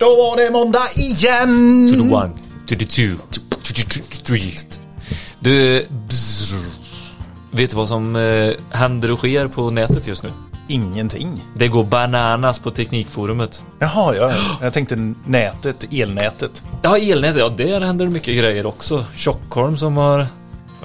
[0.00, 1.88] Då var det måndag igen!
[1.90, 2.30] To the one,
[2.66, 3.40] to the two, to
[3.74, 4.54] the three.
[5.40, 6.54] Du, bzzz.
[7.50, 10.32] vet du vad som eh, händer och sker på nätet just nu?
[10.68, 11.44] Ingenting.
[11.54, 13.64] Det går bananas på Teknikforumet.
[13.78, 14.32] Jaha, ja.
[14.62, 16.64] Jag tänkte nätet, elnätet.
[16.82, 19.04] Ja, elnätet, ja där händer det mycket grejer också.
[19.14, 20.26] Tjockholm som har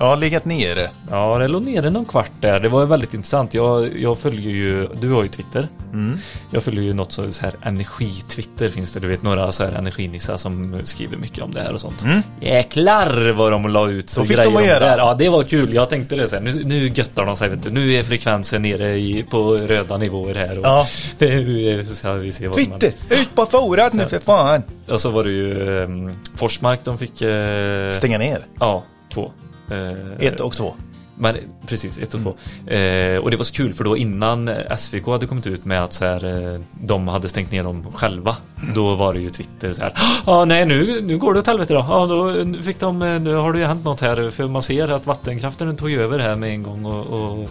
[0.02, 0.90] Ja, legat nere.
[1.10, 2.60] Ja, det låg nere någon kvart där.
[2.60, 3.54] Det var väldigt intressant.
[3.54, 5.68] Jag, jag följer ju, du har ju Twitter.
[5.94, 6.18] Mm.
[6.52, 9.00] Jag följer ju något så här energi-Twitter finns det.
[9.00, 12.04] Du vet några så här energinissar som skriver mycket om det här och sånt.
[12.04, 12.22] Mm.
[12.40, 14.80] Jäklar vad de la ut så Då fick grejer de att göra.
[14.80, 14.98] det.
[14.98, 15.74] Ja, det var kul.
[15.74, 16.44] Jag tänkte det sen.
[16.44, 17.70] Nu, nu göttar de sig vet du.
[17.70, 20.60] Nu är frekvensen nere i, på röda nivåer här.
[20.60, 20.86] Och Ja.
[21.20, 24.64] nu ska vi se vad Twitter, ut på forat nu för fan!
[24.88, 27.22] Och så var det ju um, Forsmark de fick...
[27.22, 28.46] eh, Stänga ner.
[28.60, 28.84] Ja,
[29.14, 29.32] två.
[29.72, 30.74] Eh, Ett och två.
[31.16, 31.36] men
[31.68, 32.30] precis, ett och två.
[32.74, 35.94] Eh, och det var så kul för då innan SVK hade kommit ut med att
[35.94, 38.38] så här, eh, de hade stängt ner dem själva.
[38.76, 39.94] Då var det ju Twitter så här.
[40.26, 41.86] Ja, nej nu, nu går det åt helvete då.
[41.90, 44.30] Ja, då fick de, eh, nu har det ju hänt något här.
[44.30, 47.08] För man ser att vattenkraften tog över här med en gång och...
[47.08, 47.50] och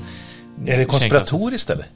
[0.67, 1.87] Är det konspiratoriskt eller?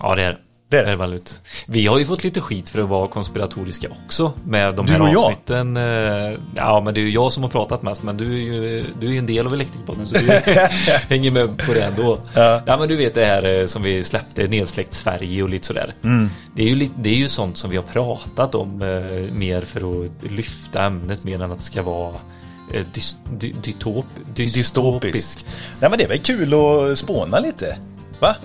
[0.00, 0.38] Ja, det är Det
[0.74, 0.86] är det.
[0.86, 0.92] det.
[0.92, 1.40] är väldigt.
[1.66, 5.00] Vi har ju fått lite skit för att vara konspiratoriska också med de Du här
[5.02, 5.24] och jag?
[5.24, 5.76] avsnitten.
[5.76, 8.84] Eh, Ja, men det är ju jag som har pratat mest, men du är ju,
[9.00, 10.30] du är ju en del av Elektrikerpodden så du
[11.08, 12.18] hänger med på det ändå.
[12.34, 12.62] Ja.
[12.66, 12.76] Ja.
[12.76, 15.94] men du vet det här eh, som vi släppte, Nedsläckt Sverige och lite sådär.
[16.04, 16.30] Mm.
[16.56, 20.04] Det, är ju det är ju sånt som vi har pratat om eh, mer för
[20.04, 22.14] att lyfta ämnet mer än att det ska vara
[22.94, 25.58] dys, dy, dytop, dystopiskt.
[25.80, 27.76] Nej men det är väl kul att spåna lite?
[28.20, 28.36] Va?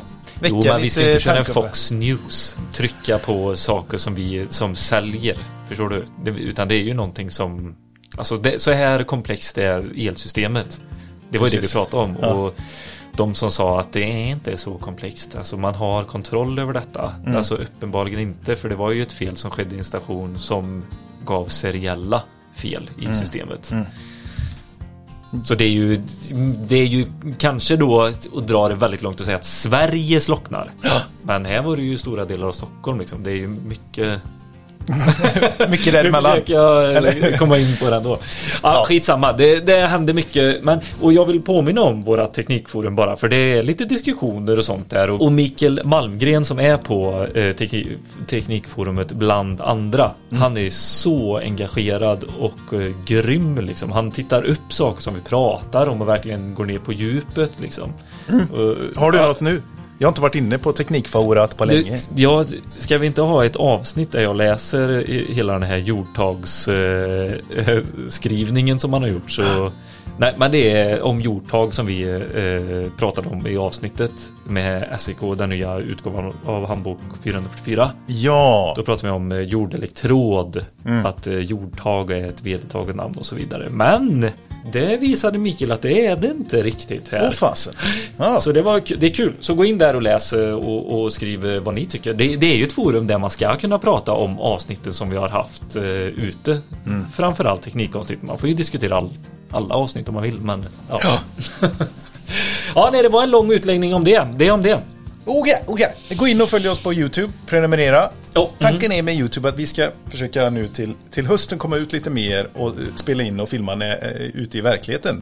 [0.41, 2.57] Väcka Jo, men vi ska inte köra en Fox News.
[2.73, 5.37] Trycka på saker som vi som säljer.
[5.67, 6.05] Förstår du?
[6.23, 7.75] Det, utan det är ju någonting som
[8.17, 10.81] Alltså det, så här komplext är elsystemet.
[11.29, 11.73] Det var ju det vi Precis.
[11.73, 12.17] pratade om.
[12.21, 12.33] Ja.
[12.33, 12.55] Och
[13.15, 15.35] de som sa att det inte är så komplext.
[15.35, 17.13] Alltså man har kontroll över detta.
[17.25, 17.37] Mm.
[17.37, 18.55] Alltså uppenbarligen inte.
[18.55, 20.83] För det var ju ett fel som skedde i en station som
[21.25, 22.23] gav seriella
[22.53, 23.11] fel Mm.
[23.11, 23.71] i systemet.
[25.43, 26.01] Så det är ju
[26.67, 27.05] Det är ju
[27.37, 30.71] kanske då att dra det väldigt långt att säga att Sverige slocknar.
[31.21, 33.23] Men här var det ju stora delar av Stockholm liksom.
[33.23, 34.21] Det är ju mycket
[35.69, 36.31] Mycket Nu däremellan.
[36.31, 37.37] försöker jag Eller?
[37.37, 38.09] komma in på den då.
[38.09, 38.83] Ja, Ja.
[38.87, 39.33] skitsamma.
[39.33, 40.63] Det, det hände mycket.
[40.63, 43.15] Men, och jag vill påminna om våra teknikforum bara.
[43.15, 45.09] För det är lite diskussioner och sånt där.
[45.11, 47.87] Och, och Mikael Malmgren som är på eh, teknik,
[48.27, 50.11] Teknikforumet bland andra.
[50.31, 50.41] Mm.
[50.41, 53.91] Han är så engagerad och eh, grym liksom.
[53.91, 57.93] Han tittar upp saker som vi pratar om och verkligen går ner på djupet liksom.
[58.27, 58.91] Och, Mm.
[58.95, 59.61] Har du ja, något nu?
[60.01, 62.01] Jag har inte varit inne på Teknikforat på länge.
[62.15, 62.45] ja,
[62.75, 68.91] ska vi inte ha ett avsnitt där jag läser hela den här jordtagsskrivningen eh, som
[68.91, 69.71] man har gjort så
[70.17, 72.19] Nej, men det är om jordtag som vi eh,
[72.97, 74.11] pratade om i avsnittet
[74.47, 77.91] med SEK, den nya utgåvan av handbok 444.
[78.07, 81.05] Ja, Då pratar vi om eh, jordelektrod, Mm.
[81.05, 83.67] att eh, jordtag är ett vedertaget namn och så vidare.
[83.69, 84.29] Men
[84.65, 87.25] det visade Mikael att det är det inte riktigt här.
[87.27, 87.73] åh fasen.
[88.17, 88.39] Ja.
[88.41, 89.33] Så det, var, det är kul.
[89.39, 92.13] Så gå in där och läs eh, och, och skriv eh, vad ni tycker.
[92.13, 95.17] Det, det är ju ett forum där man ska kunna prata om avsnitten som vi
[95.17, 96.61] har haft eh, ute.
[97.13, 98.21] Framförallt teknikavsnitt.
[98.21, 99.09] Man får ju diskutera all,
[99.51, 100.39] alla avsnitt om man vill.
[100.41, 101.01] Men ja.
[102.75, 102.89] Ja.
[102.93, 104.27] nej, det var en lång utläggning om det.
[104.35, 104.79] Det är om det.
[105.25, 105.95] Okej, okej.
[106.09, 107.33] Gå in och följ oss på YouTube.
[107.47, 108.09] Prenumerera.
[108.39, 111.93] Ja, Tanken är med YouTube att vi ska försöka nu till, till hösten komma ut
[111.93, 115.21] lite mer och eh, spela in och filma när, eh, ute i verkligheten.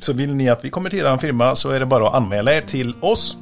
[0.00, 2.52] Så vill ni att vi kommer till er firma så är det bara att anmäla
[2.52, 3.36] er till oss.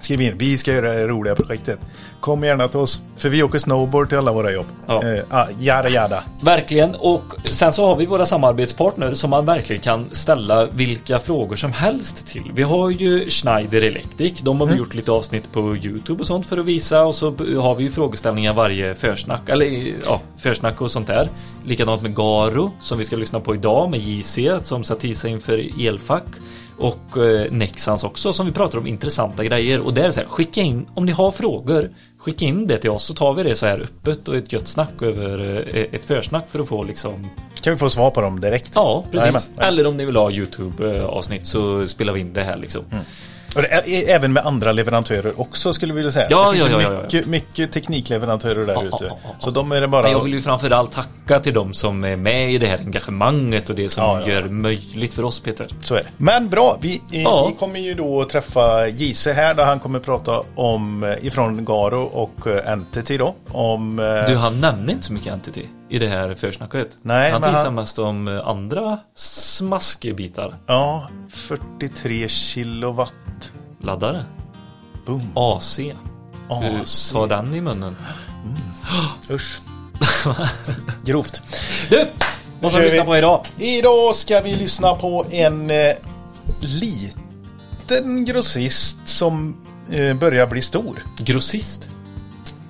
[0.00, 1.78] Skriv in, vi ska göra det roliga projektet.
[2.20, 4.66] Kom gärna till oss, för vi åker snowboard till alla våra jobb.
[4.86, 5.02] Ja.
[5.04, 6.24] Eh, ah, jada jada.
[6.42, 6.94] Verkligen.
[6.94, 11.72] Och sen så har vi våra samarbetspartner som man verkligen kan ställa vilka frågor som
[11.72, 12.50] helst till.
[12.54, 14.40] Vi har ju Schneider Electric.
[14.40, 17.04] De har vi gjort lite avsnitt på YouTube och sånt för att visa.
[17.04, 17.26] Och så
[17.60, 19.48] har vi ju frågeställningar varje försnack.
[19.48, 21.28] Eller ja, försnack och sånt där.
[21.66, 25.86] Likadant med Garo som vi ska lyssna på idag med JC som satt sig inför
[25.86, 26.24] elfack.
[26.78, 29.80] Och eh, Nexans också som vi pratar om intressanta grejer.
[29.80, 31.90] Och där så här, skicka in om ni har frågor.
[32.18, 34.68] Skicka in det till oss så tar vi det så här öppet och ett gött
[34.68, 37.30] snack över eh, ett försnack för att få liksom
[37.60, 38.72] Kan vi få svar på dem direkt?
[38.74, 39.20] Ja, precis.
[39.20, 39.42] Jajamän.
[39.58, 42.84] Eller om ni vill ha YouTube-avsnitt så spelar vi in det här liksom.
[43.56, 46.26] Och det är, även med andra leverantörer också skulle vi vilja säga.
[46.30, 49.12] Ja, det finns ja, ja, mycket, mycket teknikleverantörer där ute.
[49.38, 50.02] Så de är det bara...
[50.02, 53.70] Men jag vill ju framförallt tacka till de som är med i det här engagemanget
[53.70, 55.66] och det som gör möjligt för oss Peter.
[55.80, 56.08] Så är det.
[56.16, 60.42] Men bra, vi, eh, vi kommer ju då träffa Gise här där han kommer prata
[60.54, 63.34] om eh, ifrån Garo och eh, Entity då.
[63.48, 63.96] Om...
[64.26, 66.96] Du, han nämnde inte så mycket Entity i det här försnacket.
[67.02, 70.54] Nej, han han- mest om andra smaskebitar.
[70.66, 73.52] Ja, 43 kilowatt.
[73.82, 74.24] Laddare.
[75.06, 75.32] Boom.
[75.34, 75.78] AC.
[76.48, 77.08] AC.
[77.12, 77.96] Du, Ta den i munnen.
[79.30, 79.60] Usch.
[81.04, 81.42] Grovt.
[81.90, 82.08] Du!
[82.60, 83.46] Vad ska vi lyssna på idag?
[83.58, 85.92] Idag ska vi lyssna på en eh,
[86.60, 89.56] liten grossist som
[89.90, 91.02] eh, börjar bli stor.
[91.18, 91.90] Grossist?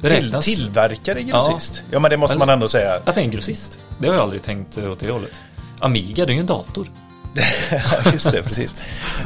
[0.02, 1.82] Till, tillverkare grossist.
[1.90, 1.98] Ja.
[1.98, 2.94] men det måste man ändå säga.
[3.04, 3.78] Att det är en grossist?
[4.00, 5.42] Det har jag aldrig tänkt åt det hållet.
[5.80, 6.88] Amiga, det är ju en dator.
[7.70, 8.76] Ja, Just det, precis.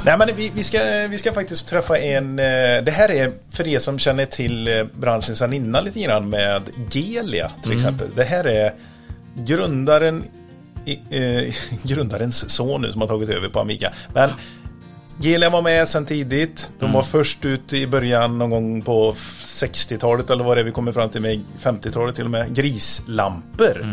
[0.04, 0.78] Nej, men vi, vi, ska,
[1.10, 2.38] vi ska faktiskt träffa en...
[2.38, 2.44] eh,
[2.84, 6.62] Det här är för er som känner till eh, branschen sedan innan lite grann med
[6.90, 8.08] Gelia till exempel.
[8.16, 8.74] Det här är
[9.34, 10.24] grundaren,
[11.10, 13.92] eh, grundarens son nu som har tagit över på Amiga.
[14.14, 14.30] Men
[15.22, 16.72] Gelia var med sedan tidigt.
[16.78, 20.72] De var först ut i början någon gång på 60-talet eller vad det är vi
[20.72, 22.54] kommer fram till med 50-talet till och med.
[22.54, 23.86] Grislampor.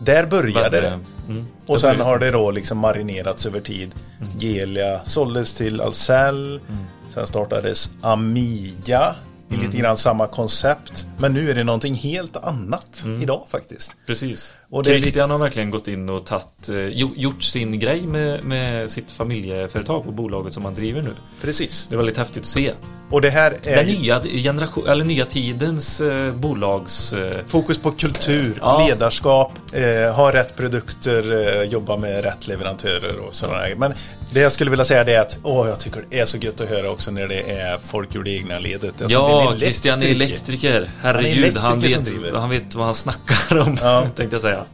[0.00, 1.00] Där började det.
[1.28, 1.46] Mm.
[1.66, 3.90] Och sen har det då liksom marinerats över tid.
[4.38, 6.60] Gelia såldes till Ahlsell.
[7.08, 9.14] Sen startades Amiga.
[9.50, 11.06] I lite grann samma koncept.
[11.18, 13.96] Men nu är det någonting helt annat idag faktiskt.
[14.06, 14.56] Precis.
[14.70, 18.02] Och det är Christian har verkligen gått in och tatt, eh, gjo- gjort sin grej
[18.06, 21.10] med, med sitt familjeföretag och bolaget som han driver nu.
[21.42, 21.86] Precis.
[21.86, 22.72] Det är väldigt häftigt att se.
[23.10, 27.12] Och det här är Den nya generation, eller nya tidens eh, bolags...
[27.12, 28.86] Eh, fokus på kultur, Ja.
[28.88, 33.74] ledarskap, eh, ha rätt produkter, eh, jobba med rätt leverantörer och sådana där.
[33.74, 33.94] Men
[34.34, 36.60] det jag skulle vilja säga det är att åh, jag tycker det är så gött
[36.60, 39.02] att höra också när det är folk ur det egna ledet.
[39.02, 40.90] Alltså, är ja, Christian är elektriker.
[41.02, 44.02] Herregud, elektriker han, vet, han vet vad han snackar om, Ja.
[44.16, 44.64] tänkte jag säga.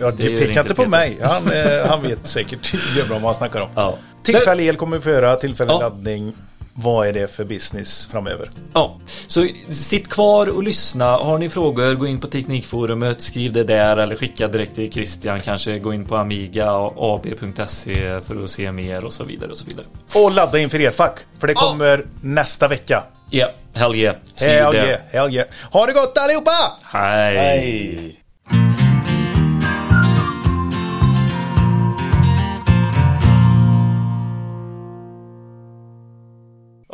[0.00, 1.18] Ja, Det det pekar inte på mig.
[1.22, 3.68] Han, eh, han vet säkert jävla vad han snackar om.
[3.74, 3.98] Ja.
[4.22, 5.78] Tillfällig el kommer vi få höra, tillfällig Ja.
[5.80, 6.32] laddning.
[6.78, 8.50] Vad är det för business framöver?
[8.74, 11.04] Ja, så sitt kvar och lyssna.
[11.04, 15.40] Har ni frågor, gå in på Teknikforumet, skriv det där eller skicka direkt till Christian.
[15.40, 19.56] Kanske gå in på Amiga och ab.se för att se mer och så vidare och
[19.56, 19.86] så vidare.
[20.14, 23.04] Och ladda inför elfack, för det kommer nästa vecka.
[23.30, 24.16] Ja, hell yeah.
[24.36, 25.48] See you Hell yeah, hell yeah.
[25.70, 26.52] Ha det gott allihopa!
[26.82, 27.36] Hej.
[27.36, 28.25] Hej!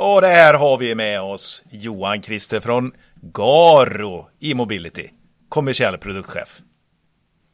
[0.04, 5.08] Och där har vi med oss Johan Christer från Garo E-mobility.
[5.49, 6.60] Kommersiell produktchef.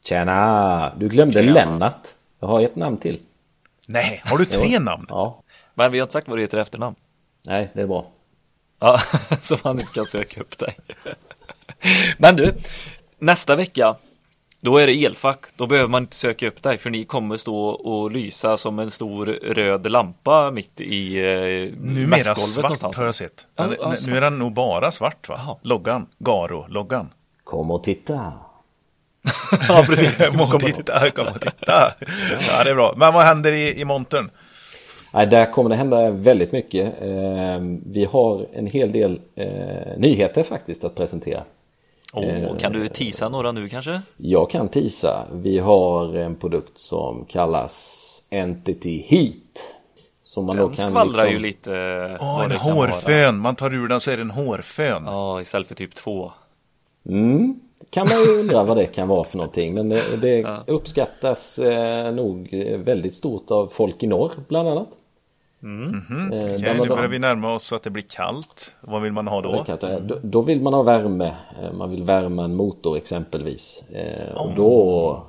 [0.05, 0.95] Tjena!
[0.97, 2.09] Du glömde Lennart.
[2.41, 3.21] Jag har ett namn till.
[3.87, 5.07] Nej, har du tre namn?
[5.09, 5.43] Ja.
[5.75, 6.97] Men vi har inte sagt vad du heter efternamn.
[7.47, 8.07] Nej, det är bra.
[8.81, 8.99] Ja,
[9.43, 10.77] så man inte kan söka upp dig.
[12.19, 12.55] Men du,
[13.19, 13.97] nästa vecka,
[14.69, 15.39] då är det elfack.
[15.57, 18.91] Då behöver man inte söka upp dig för ni kommer stå och lysa som en
[18.91, 22.97] stor röd lampa mitt i eh, Numera svart någonstans.
[22.97, 23.47] har jag sett.
[23.57, 25.35] Ja, ja, nu är den nog bara svart va?
[25.47, 25.57] Jaha.
[25.63, 26.07] Loggan.
[26.19, 27.07] Garo-loggan.
[27.45, 28.33] Kom och titta.
[29.69, 30.19] Ja, precis.
[30.31, 31.93] Kom och titta, kom och titta.
[32.49, 32.95] Ja, det är bra.
[32.97, 34.31] Men vad händer i, i montern?
[35.13, 37.03] Nej, där kommer det hända väldigt mycket.
[37.03, 39.47] Eh, Vi har en hel del eh,
[39.99, 41.43] nyheter faktiskt att presentera.
[42.13, 44.03] Åh, kan du tisa några nu kanske?
[44.17, 45.27] Jag kan tisa.
[45.33, 49.75] Vi har en produkt som kallas Entity Heat.
[50.23, 51.71] Som man då Den kan skvallrar liksom- ju lite.
[52.21, 53.39] Åh, vad en hårfön.
[53.39, 55.03] Man tar ur den så är det en hårfön.
[55.07, 56.33] Ja, istället för typ två.
[57.09, 57.61] Mm,
[57.91, 59.75] kan man ju undra vad det kan vara för någonting.
[59.75, 62.49] Men det, det uppskattas eh, nog
[62.85, 64.89] väldigt stort av folk i norr bland annat.
[65.63, 65.69] Eh,
[66.31, 68.75] där Okej, man nu då- börjar vi närma oss så att det blir kallt.
[68.81, 69.65] Vad vill man ha då?
[70.01, 71.35] Då, då vill man ha värme.
[71.63, 73.83] Eh, Man vill värma en motor exempelvis.
[73.93, 75.23] Eh, Och då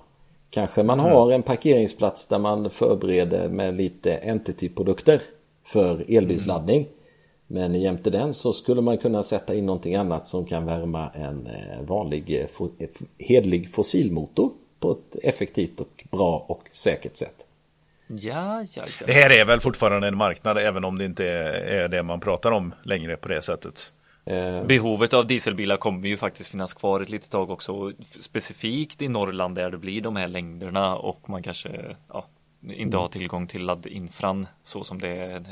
[0.50, 5.22] kanske man har en parkeringsplats där man förbereder med lite Entity-produkter
[5.66, 6.88] för elbilsladdning.
[7.48, 11.48] Men jämte den så skulle man kunna sätta in någonting annat som kan värma en
[11.48, 12.48] eh, vanlig eh,
[12.80, 17.46] eh, hedlig fossilmotor på ett effektivt och bra och säkert sätt.
[18.12, 19.14] Ja, ja, Det ja.
[19.14, 22.74] här är väl fortfarande en marknad även om det inte är det man pratar om
[22.84, 23.94] längre på det sättet.
[24.26, 27.92] Eh, Behovet av dieselbilar kommer ju faktiskt finnas kvar ett litet tag också.
[28.20, 31.70] Specifikt i Norrland där det blir de här längderna och man kanske
[32.10, 32.26] ja,
[32.74, 35.44] inte har tillgång till laddinfran så som det är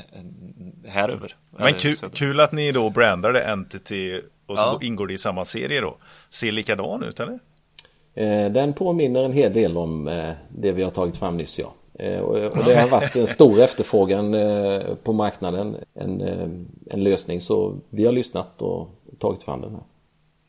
[0.86, 1.36] här över.
[1.50, 4.78] Men kul, kul att ni då brandar det Entity och så Ja.
[4.82, 5.96] ingår det i samma serie då.
[6.30, 7.38] Ser likadan ut eller?
[8.14, 11.74] Eh, Den påminner en hel del om eh, det vi har tagit fram nyss ja.
[11.98, 15.76] Eh, Och det har varit en stor efterfrågan eh, på marknaden.
[15.94, 16.48] En, eh,
[16.90, 18.88] en lösning så vi har lyssnat och
[19.18, 19.82] tagit fram den här.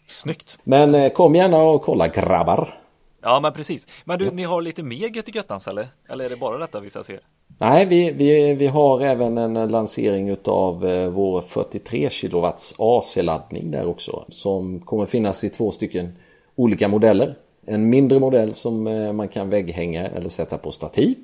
[0.07, 0.59] Snyggt.
[0.63, 2.79] Men kom gärna och kolla grabbar.
[3.21, 3.87] Ja men precis.
[4.05, 5.87] Men du, ni har lite mer gött i göttans eller?
[6.09, 7.19] Eller är det bara detta vi ska se?
[7.57, 12.47] Nej, vi, vi, vi har även en lansering utav eh, vår 43 kW
[12.79, 14.25] AC-laddning där också.
[14.29, 16.15] Som kommer finnas i två stycken
[16.55, 17.35] olika modeller.
[17.65, 18.83] En mindre modell som
[19.15, 21.15] man kan vägghänga eller sätta på stativ.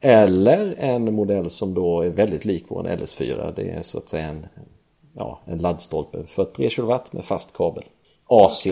[0.00, 3.52] Eller en modell som då är väldigt lik vår LS4.
[3.56, 4.46] Det är så att säga en,
[5.14, 7.84] ja, en laddstolpe 43 kW med fast kabel.
[8.26, 8.66] AC.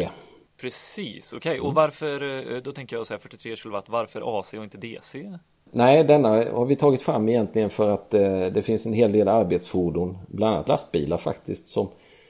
[0.61, 1.51] Precis, okej.
[1.51, 1.69] Okay.
[1.69, 5.39] Och varför, eh, då tänker jag säga 43 kW, varför AC och inte DC?
[5.71, 9.29] Nej, denna har vi tagit fram egentligen för att eh, det finns en hel del
[9.29, 11.89] arbetsfordon, bland annat lastbilar faktiskt, som,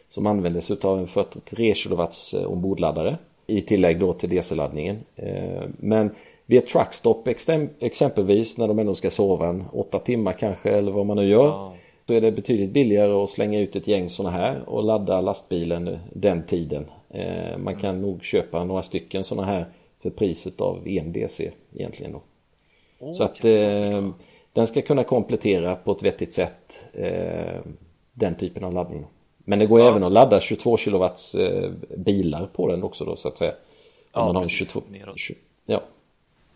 [0.08, 2.02] som använder sig av en 43 kW
[2.36, 4.98] eh, ombordladdare i tillägg då till DC-laddningen.
[5.16, 6.10] Eh, men
[6.46, 7.28] vid ett truckstop
[7.80, 11.46] exempelvis när de ändå ska sova en åtta timmar kanske eller vad man nu gör.
[11.46, 11.74] Ja.
[12.06, 15.98] Så är det betydligt billigare att slänga ut ett gäng sådana här och ladda lastbilen
[16.12, 16.86] den tiden.
[17.10, 19.66] Eh, man kan nog köpa några stycken sådana här
[20.02, 22.22] för priset av en DC egentligen då.
[22.98, 24.10] Oh, så att eh,
[24.52, 27.60] den ska kunna komplettera på ett vettigt sätt eh,
[28.12, 29.06] den typen av laddning.
[29.38, 29.88] Men det går ja.
[29.88, 31.04] även att ladda 22 kW
[31.38, 33.52] eh, bilar på den också då så att säga.
[33.52, 33.56] Om
[34.12, 34.82] ja, man har en 22,
[35.16, 35.34] 20,
[35.66, 35.82] ja.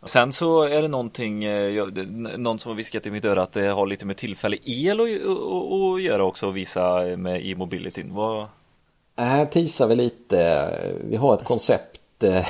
[0.02, 1.87] Sen så är det någonting, eh,
[2.37, 6.02] någon som har viskat i mitt öra att det har lite med tillfällig el att
[6.02, 8.14] göra också och visa med e-mobilityn.
[8.14, 8.47] Vad...
[9.17, 10.71] Här tisar vi lite.
[11.05, 12.47] Vi har ett koncept eh,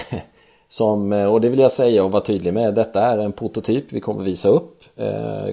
[0.69, 3.93] som, eh, och det vill jag säga och vara tydlig med, detta är en prototyp
[3.93, 4.83] vi kommer visa upp.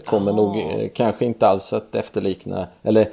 [0.05, 0.35] Kommer oh.
[0.35, 0.55] nog
[0.93, 3.09] kanske inte alls att efterlikna, eller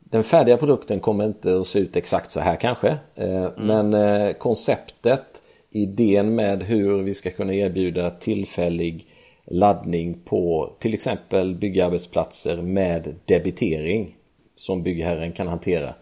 [0.00, 2.98] den färdiga produkten kommer inte att se ut exakt så här kanske.
[3.14, 3.52] Mm.
[3.56, 5.41] Men konceptet
[5.72, 9.06] idén med hur vi ska kunna erbjuda tillfällig
[9.44, 14.16] laddning på till exempel byggarbetsplatser med debitering
[14.56, 15.94] som byggherren kan hantera.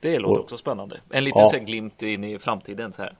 [0.00, 1.00] Det låter också spännande.
[1.10, 1.58] En liten ja.
[1.58, 3.16] glimt in i framtiden så här.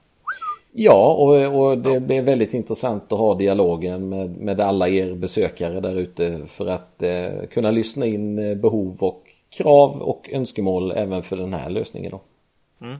[0.73, 2.01] Ja, och, och det ja.
[2.01, 7.03] blir väldigt intressant att ha dialogen med, med alla er besökare där ute för att
[7.03, 9.23] eh, kunna lyssna in eh, behov och
[9.59, 12.11] krav och önskemål även för den här lösningen.
[12.11, 12.21] Då.
[12.81, 12.97] Mm.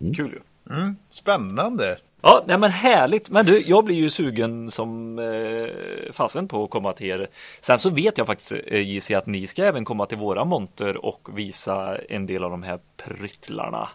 [0.00, 0.14] Mm.
[0.14, 0.74] Kul ju.
[0.74, 0.96] Mm.
[1.08, 1.98] Spännande.
[2.22, 3.30] Ja, nej men härligt.
[3.30, 7.28] Men du, jag blir ju sugen som eh, fasen på att komma till er.
[7.60, 11.06] Sen så vet jag faktiskt eh, gissar att ni ska även komma till våra monter
[11.06, 13.88] och visa en del av de här pryttlarna.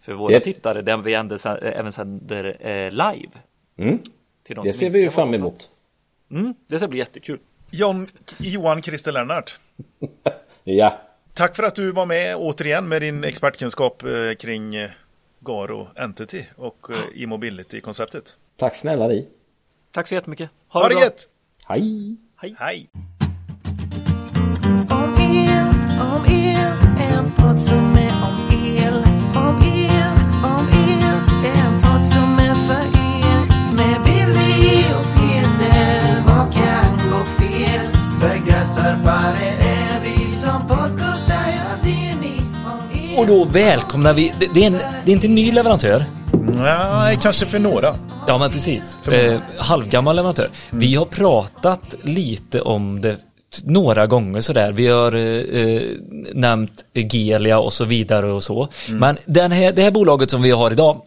[0.00, 0.40] För våra det...
[0.40, 3.32] tittare, den vi ändå, även sänder eh, live.
[3.76, 3.98] Mm.
[4.48, 5.68] De det ser vi ju fram emot.
[6.30, 7.38] Mm, det ska bli jättekul.
[7.70, 9.58] John, Johan Christer Lennart.
[10.64, 11.00] ja.
[11.34, 14.90] Tack för att du var med återigen med din expertkunskap eh, kring eh,
[15.40, 18.36] Garo Entity och eh, e-mobility-konceptet.
[18.56, 19.28] Tack snälla ni.
[19.92, 20.50] Tack så jättemycket.
[20.68, 21.28] Ha, ha det gött!
[21.66, 22.16] Hej!
[22.36, 22.56] Hej!
[22.58, 22.90] Hej.
[24.90, 25.68] Om el,
[26.00, 26.58] om el,
[27.00, 28.44] en podd som är om el.
[28.44, 28.49] Om
[43.30, 46.04] då välkomnar vi, det, det, är en, det är inte en ny leverantör.
[46.54, 47.94] Nej, kanske för några.
[48.26, 48.98] Ja, men precis.
[49.08, 50.50] Eh, halvgammal leverantör.
[50.70, 50.80] Mm.
[50.80, 53.18] Vi har pratat lite om det
[53.64, 54.72] några gånger sådär.
[54.72, 55.82] Vi har eh,
[56.34, 58.68] nämnt Gelia och så vidare och så.
[58.88, 59.00] Mm.
[59.00, 61.02] Men den här, det här bolaget som vi har idag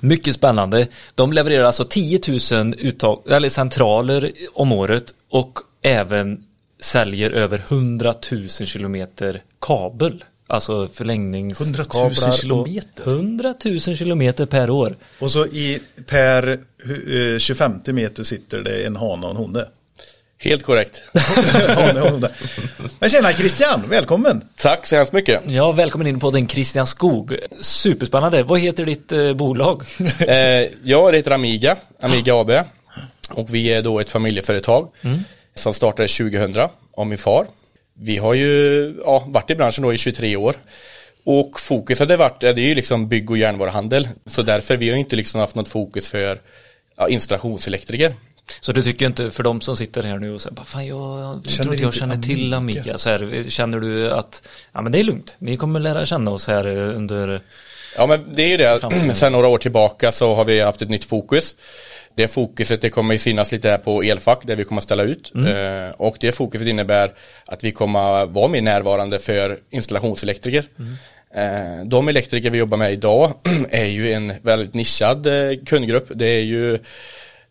[0.00, 0.86] mycket spännande.
[1.14, 2.20] De levererar alltså 10
[2.52, 6.44] 000 uttag, eller centraler om året och även
[6.80, 10.24] säljer över 100 000 kilometer kabel.
[10.50, 12.02] Alltså förlängningskablar.
[12.02, 13.02] 100 000 kilometer?
[13.10, 14.96] 100 000 kilometer per år.
[15.18, 16.58] Och så i per
[17.38, 19.68] 25 eh, meter sitter det en hane och en honde.
[20.40, 21.02] Helt korrekt.
[22.98, 24.44] Men tjena Christian, välkommen.
[24.56, 25.42] Tack så hemskt mycket.
[25.46, 27.36] Ja, välkommen in på den Christian Skog.
[27.60, 28.42] Superspännande.
[28.42, 29.82] Vad heter ditt eh, bolag?
[30.18, 30.36] eh,
[30.84, 32.50] jag heter Amiga, Amiga AB.
[33.30, 35.18] Och vi är då ett familjeföretag mm.
[35.54, 37.46] som startade 2000 av min far.
[38.00, 40.54] Vi har ju ja, varit i branschen då i 23 år.
[41.24, 44.08] Och fokus har det varit, det är ju liksom bygg och järnvaruhandel.
[44.26, 46.38] Så därför vi har inte liksom haft något fokus för
[46.96, 48.14] ja, installationselektriker.
[48.60, 51.62] Så du tycker inte för de som sitter här nu och säger, fan jag känner
[51.62, 52.98] tror inte jag känner till Amiga.
[52.98, 56.46] Så här, känner du att, ja men det är lugnt, ni kommer lära känna oss
[56.46, 57.42] här under
[57.96, 60.88] Ja men det är ju det, sen några år tillbaka så har vi haft ett
[60.88, 61.56] nytt fokus.
[62.18, 65.32] Det fokuset det kommer synas lite här på elfack där vi kommer ställa ut.
[65.34, 65.86] Mm.
[65.86, 67.12] Eh, och det fokuset innebär
[67.46, 70.64] att vi kommer vara mer närvarande för installationselektriker.
[70.78, 70.94] Mm.
[71.34, 73.32] Eh, de elektriker vi jobbar med idag
[73.70, 76.10] är ju en väldigt nischad eh, kundgrupp.
[76.14, 76.78] Det är ju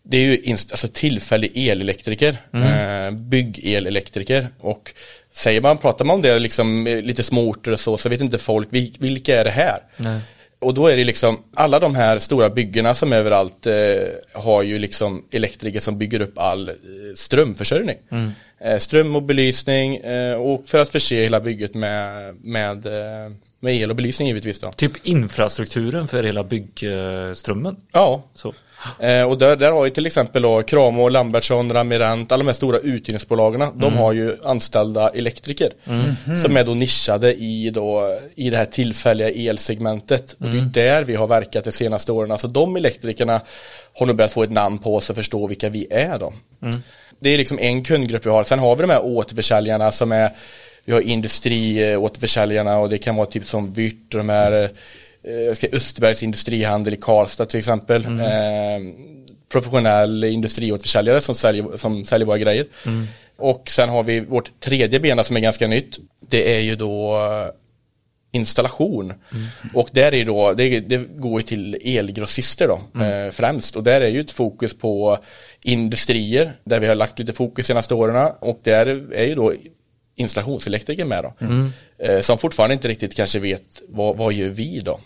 [0.03, 3.29] det är ju alltså tillfällig elelektriker, mm.
[3.29, 4.93] byggelelektriker och
[5.31, 8.37] säger man, pratar man om det liksom lite små orter och så, så vet inte
[8.37, 8.67] folk
[8.99, 9.79] vilka är det här?
[9.97, 10.19] Nej.
[10.59, 13.73] Och då är det liksom alla de här stora byggena som överallt eh,
[14.33, 16.75] har ju liksom elektriker som bygger upp all eh,
[17.15, 17.97] strömförsörjning.
[18.11, 18.31] Mm.
[18.61, 23.31] Eh, ström och belysning eh, och för att förse hela bygget med, med, eh,
[23.67, 24.71] med el och belysning givetvis då.
[24.71, 27.75] Typ infrastrukturen för hela byggströmmen.
[27.91, 28.53] Ja, Så.
[28.99, 32.53] Eh, och där, där har ju till exempel då Kramo, Lambertsson, Ramirant, alla de här
[32.53, 35.71] stora uthyrningsbolagen, de har ju anställda elektriker
[36.41, 40.35] som är då nischade i, då, i det här tillfälliga elsegmentet.
[40.39, 42.31] Och det är där vi har verkat de senaste åren.
[42.31, 43.41] Alltså de elektrikerna
[43.93, 46.33] har nog börjat få ett namn på oss och förstå vilka vi är då.
[47.19, 48.43] Det är liksom en kundgrupp vi har.
[48.43, 50.31] Sen har vi de här återförsäljarna som är
[50.87, 54.51] vi har industriåterförsäljarna och det kan vara typ som Vyrt och de här
[55.23, 58.05] eh, Österbergs industrihandel i Karlstad till exempel.
[58.05, 58.79] Eh,
[59.51, 62.67] professionell industriåterförsäljare som säljer, som säljer våra grejer.
[63.37, 65.97] Och sen har vi vårt tredje bena som är ganska nytt.
[66.29, 67.51] Det är ju då eh,
[68.31, 69.13] installation.
[69.73, 73.75] Och där är då, det, det går ju till elgrossister då eh, främst.
[73.75, 75.17] Och där är ju ett fokus på
[75.63, 78.31] industrier där vi har lagt lite fokus senaste åren.
[78.39, 79.53] Och där är ju då
[80.17, 81.33] installationselektriker med då.
[82.05, 84.99] Eh, som fortfarande inte riktigt kanske vet vad, vad gör vi då?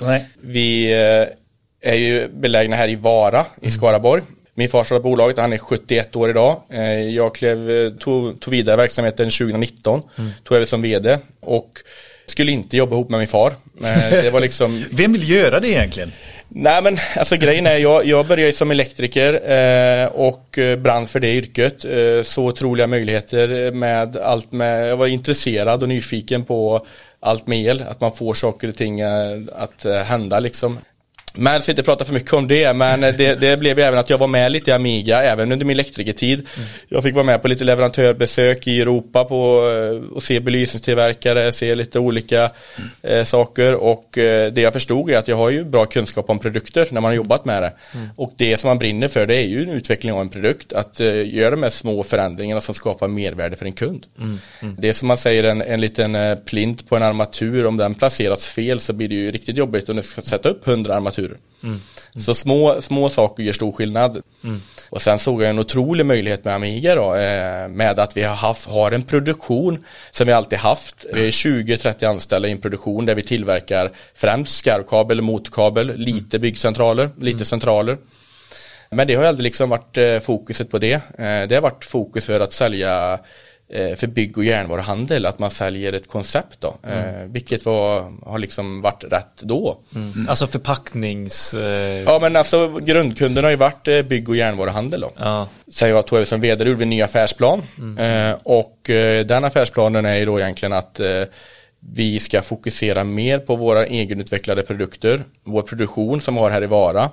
[0.00, 0.28] Nej.
[0.40, 4.22] Vi eh, är ju belägna här i Vara i Skaraborg.
[4.54, 6.60] Min far startade bolaget, han är 71 år idag.
[6.70, 10.02] Eh, Jag klev, tog, tog vidare verksamheten 2019,
[10.44, 11.70] tog över som vd och
[12.26, 13.52] skulle inte jobba ihop med min far.
[14.22, 16.12] Det var liksom Vem vill göra det egentligen?
[16.50, 21.06] Nej men alltså grejen är, jag, jag började ju som elektriker eh, och eh, brann
[21.06, 21.84] för det yrket.
[21.84, 26.86] Eh, så otroliga möjligheter med allt med, jag var intresserad och nyfiken på
[27.20, 30.78] allt med el, att man får saker och ting eh, att eh, hända liksom.
[31.38, 33.98] Men ska inte prata för mycket om det, men eh, det, det blev ju även
[33.98, 36.46] att jag var med lite i Amiga, även under min elektrikertid.
[36.88, 41.74] Jag fick vara med på lite leverantörbesök i Europa på eh, och se belysningstillverkare, se
[41.74, 42.50] lite olika
[43.02, 46.88] eh, saker och det jag förstod är att jag har ju bra kunskap om produkter
[46.90, 47.72] när man har jobbat med det.
[48.16, 51.00] Och det som man brinner för det är ju en utveckling av en produkt, att
[51.24, 54.06] göra de här små förändringarna som skapar mervärde för en kund.
[54.78, 56.16] Det är som man säger en, en liten
[56.46, 59.96] plint på en armatur, om den placeras fel så blir det ju riktigt jobbigt om
[59.96, 61.27] du ska sätta upp 100 armaturer.
[62.16, 64.22] Så små, små saker gör stor skillnad.
[64.90, 68.36] Och sen såg jag en otrolig möjlighet med Amiga då, eh, med att vi har,
[68.36, 71.06] haft, har en produktion som vi alltid haft.
[71.12, 77.10] Vi är 20-30 anställda i en produktion där vi tillverkar främst skarvkabel, motkabel, lite byggcentraler,
[77.20, 77.98] lite centraler.
[78.90, 80.92] Men det har aldrig liksom varit eh, fokuset på det.
[80.92, 83.18] Eh, det har varit fokus för att sälja
[83.96, 86.76] för bygg och järnvaruhandel, att man säljer ett koncept då.
[86.88, 89.78] Eh, vilket var, har liksom varit rätt då.
[90.28, 91.54] Alltså förpacknings...
[91.54, 95.10] Eh, Ja men alltså grundkunden har ju varit eh, bygg och järnvaruhandel då.
[95.18, 95.48] ja.
[95.68, 97.62] Sen jag tog över som vd gjorde vi en ny affärsplan.
[97.98, 101.22] Eh, och eh, den affärsplanen är ju då egentligen att eh,
[101.80, 106.66] vi ska fokusera mer på våra egenutvecklade produkter, vår produktion som vi har här i
[106.66, 107.10] Vara.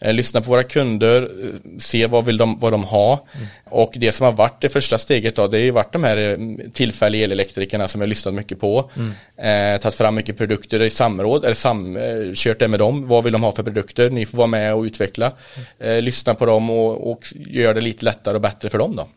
[0.00, 3.26] Eh, lyssna på våra kunder, eh, se vad vill de, vad de ha.
[3.64, 6.16] Och det som har varit det första steget då, det har ju varit de här
[6.16, 6.38] eh,
[6.72, 8.90] tillfälliga elelektrikerna som jag har lyssnat mycket på.
[9.36, 12.02] Eh, tagit fram mycket produkter i samråd, eller sam, eh,
[12.34, 13.08] kört det med dem.
[13.08, 14.10] Vad vill de ha för produkter?
[14.10, 15.32] Ni får vara med och utveckla.
[15.78, 19.08] Eh, lyssna på dem och, och göra det lite lättare och bättre för dem då.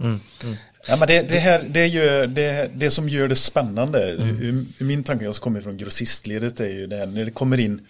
[0.87, 4.83] Ja, men det, det, här, det, är ju, det, det som gör det spännande, ur
[4.83, 7.81] min tanke jag som kommer från grossistledet är ju det här när det kommer in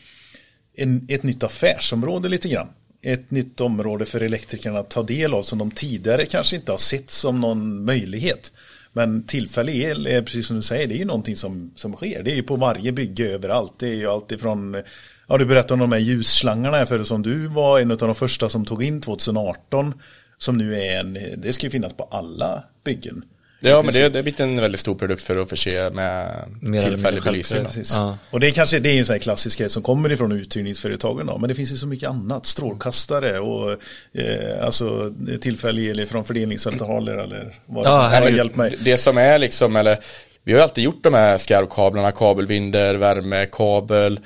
[0.76, 2.68] en, ett nytt affärsområde lite grann.
[3.06, 6.78] Ett nytt område för elektrikerna att ta del av som de tidigare kanske inte har
[6.78, 8.52] sett som någon möjlighet.
[8.94, 12.24] Men tillfällig el är precis som du säger, det är ju någonting som, som sker.
[12.24, 13.74] Det är ju på varje bygge överallt.
[13.80, 14.84] Det är ju alltifrån,
[15.28, 18.16] ja du berättade om de här ljusslangarna här förut som du var en av de
[18.16, 19.94] första som tog in 2018.
[20.38, 23.26] Som nu är en, det ska ju finnas på alla byggen.
[23.70, 26.84] Ja men det, det har blivit en väldigt stor produkt för att förse med Mer
[26.84, 27.66] tillfällig belysning.
[27.92, 28.18] Ja.
[28.32, 31.26] Och det är kanske det är en sån här klassisk grej som kommer ifrån uthyrningsföretagen
[31.26, 33.72] då, men det finns ju så mycket annat, strålkastare och
[34.14, 38.10] eh, alltså tillfällig el från fördelningscentraler eller vad Ja, det är.
[38.10, 38.38] herregud.
[38.38, 38.76] Hjälp mig.
[38.84, 39.98] Det som är liksom, eller
[40.44, 44.20] vi har ju alltid gjort de här skarvkablarna, kabelvinder, värme, kabel.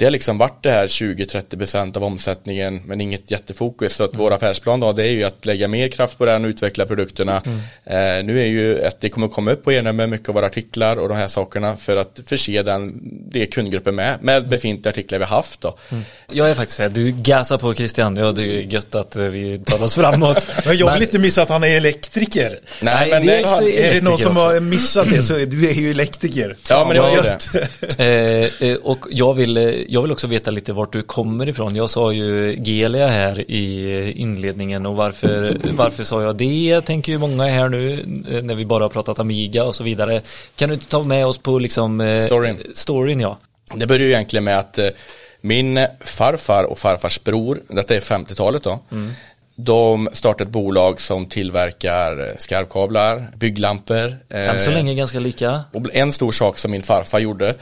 [0.00, 3.94] Det har liksom varit det här 20-30% av omsättningen men inget jättefokus.
[3.94, 6.48] Så att vår affärsplan då det är ju att lägga mer kraft på den och
[6.48, 7.42] utveckla produkterna.
[7.84, 10.46] Eh, nu är ju att det kommer komma upp på ena med mycket av våra
[10.46, 15.18] artiklar och de här sakerna för att förse den, det kundgruppen med, med befintliga artiklar
[15.18, 15.78] vi haft då.
[16.32, 19.58] Jag är faktiskt här, du gasar på Christian, ja det är gött att eh, vi
[19.58, 20.46] tar oss framåt.
[20.66, 22.60] Men jag vill Men- inte missa att han är elektriker.
[22.82, 24.40] Nej, men dels det- är Är det någon som också.
[24.40, 26.56] har missat det så är du är ju elektriker.
[26.68, 27.48] Ja, men det var ju gött.
[27.98, 31.76] Eh, eh, och jag vill, eh, jag vill också veta lite vart du kommer ifrån.
[31.76, 36.80] Jag sa ju Gelia här i inledningen och varför, varför sa jag det?
[36.80, 37.92] Tänker ju många här nu
[38.30, 40.22] eh, när vi bara har pratat Amiga och så vidare.
[40.56, 42.58] Kan du inte ta med oss på liksom eh, Storyn.
[42.74, 43.38] storyn ja.
[43.74, 44.88] Det började ju egentligen med att eh,
[45.40, 48.78] min farfar och farfars bror, detta är 50-talet då,
[49.64, 54.16] De startade ett bolag som tillverkar skarvkablar, bygglampor.
[54.28, 55.64] Än så eh, länge ganska lika.
[55.72, 57.54] och en stor sak som min farfar gjorde,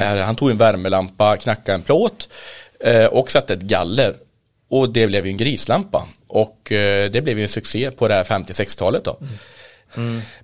[0.00, 2.28] är han tog en värmelampa, knackade en plåt
[2.80, 4.14] eh, och satte ett galler.
[4.70, 6.08] Och det blev ju en grislampa.
[6.26, 9.18] Och eh, det blev ju en succé på det här 50-60-talet då.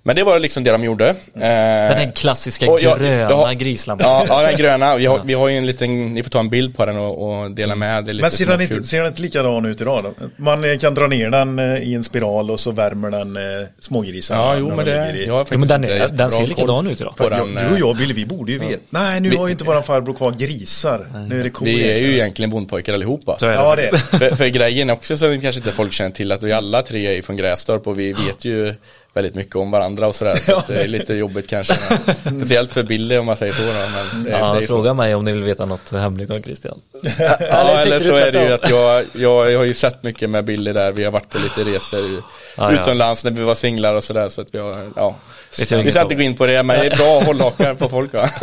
[0.03, 1.15] Men det var liksom det de gjorde.
[1.33, 4.07] Den här Eh, klassiska och jag- gröna ja, grislampan.
[4.09, 4.95] Ja, ja, den gröna.
[4.95, 7.41] Vi har, vi har ju en liten, ni får ta en bild på den och,
[7.41, 8.05] och dela med.
[8.05, 10.13] Det är lite Men ser den, inte, ser den inte likadan ut idag då?
[10.37, 13.37] Man eh, kan dra ner den eh, i en spiral och så värmer den
[13.79, 14.41] smågrisarna.
[14.41, 16.87] Ja, jo men de det, i- jag har Ja, men den, är, den ser likadan
[16.87, 17.13] ut idag.
[17.17, 18.81] För den, jag, du och jag, Billy, vi borde ju veta.
[18.89, 21.27] Nej, nu Vi- har ju inte våran farbror kvar grisar.
[21.29, 22.49] Nu är det kor Vi är ju egentligen.
[22.49, 23.37] bondpojkar allihopa.
[23.39, 23.55] Så är det.
[23.55, 23.97] Ja, det är det.
[23.97, 27.21] för, för grejen också som kanske inte folk känner till att vi alla tre är
[27.21, 28.73] från Grästorp och vi vet ju
[29.13, 30.35] väldigt mycket om varandra och sådär.
[30.45, 31.73] Så det är lite jobbigt kanske.
[32.37, 33.61] Speciellt för Billy om man säger så.
[33.61, 34.73] Då, men det, Ja, det är ju så.
[34.73, 36.79] fråga mig om ni vill veta något hemligt om Christian.
[37.19, 40.29] Ja, Eller eller så är det ju att jag, jag, jag har ju sett mycket
[40.29, 40.91] med Billy där.
[40.91, 42.19] Vi har varit på lite resor i-
[42.57, 42.81] Ja, ja.
[42.81, 44.29] utomlands när vi var singlar och sådär.
[44.29, 45.15] Så att vi har, ja.
[45.59, 48.13] Vet Vi ska inte gå in på det, men det är bra hållhakar på folk
[48.13, 48.29] va?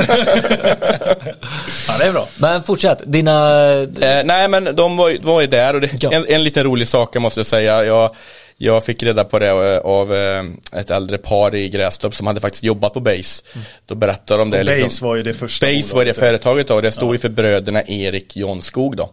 [1.88, 2.28] Ja, det är bra.
[2.38, 3.68] Men fortsätt, dina...
[4.00, 6.12] Eh, nej men de var, ju- var ju där och det, Ja.
[6.12, 7.84] en, en liten rolig sak jag måste säga.
[7.84, 8.16] Jag,
[8.64, 12.40] jag fick reda på det eh, av eh, ett äldre par i Grästorp som hade
[12.40, 13.42] faktiskt jobbat på Base.
[13.86, 14.58] Då berättade de det.
[14.58, 14.84] Och liksom.
[14.84, 17.82] Base var ju det första Base var det företaget då, det stod ju för bröderna
[17.86, 19.10] Erik Jonskog då.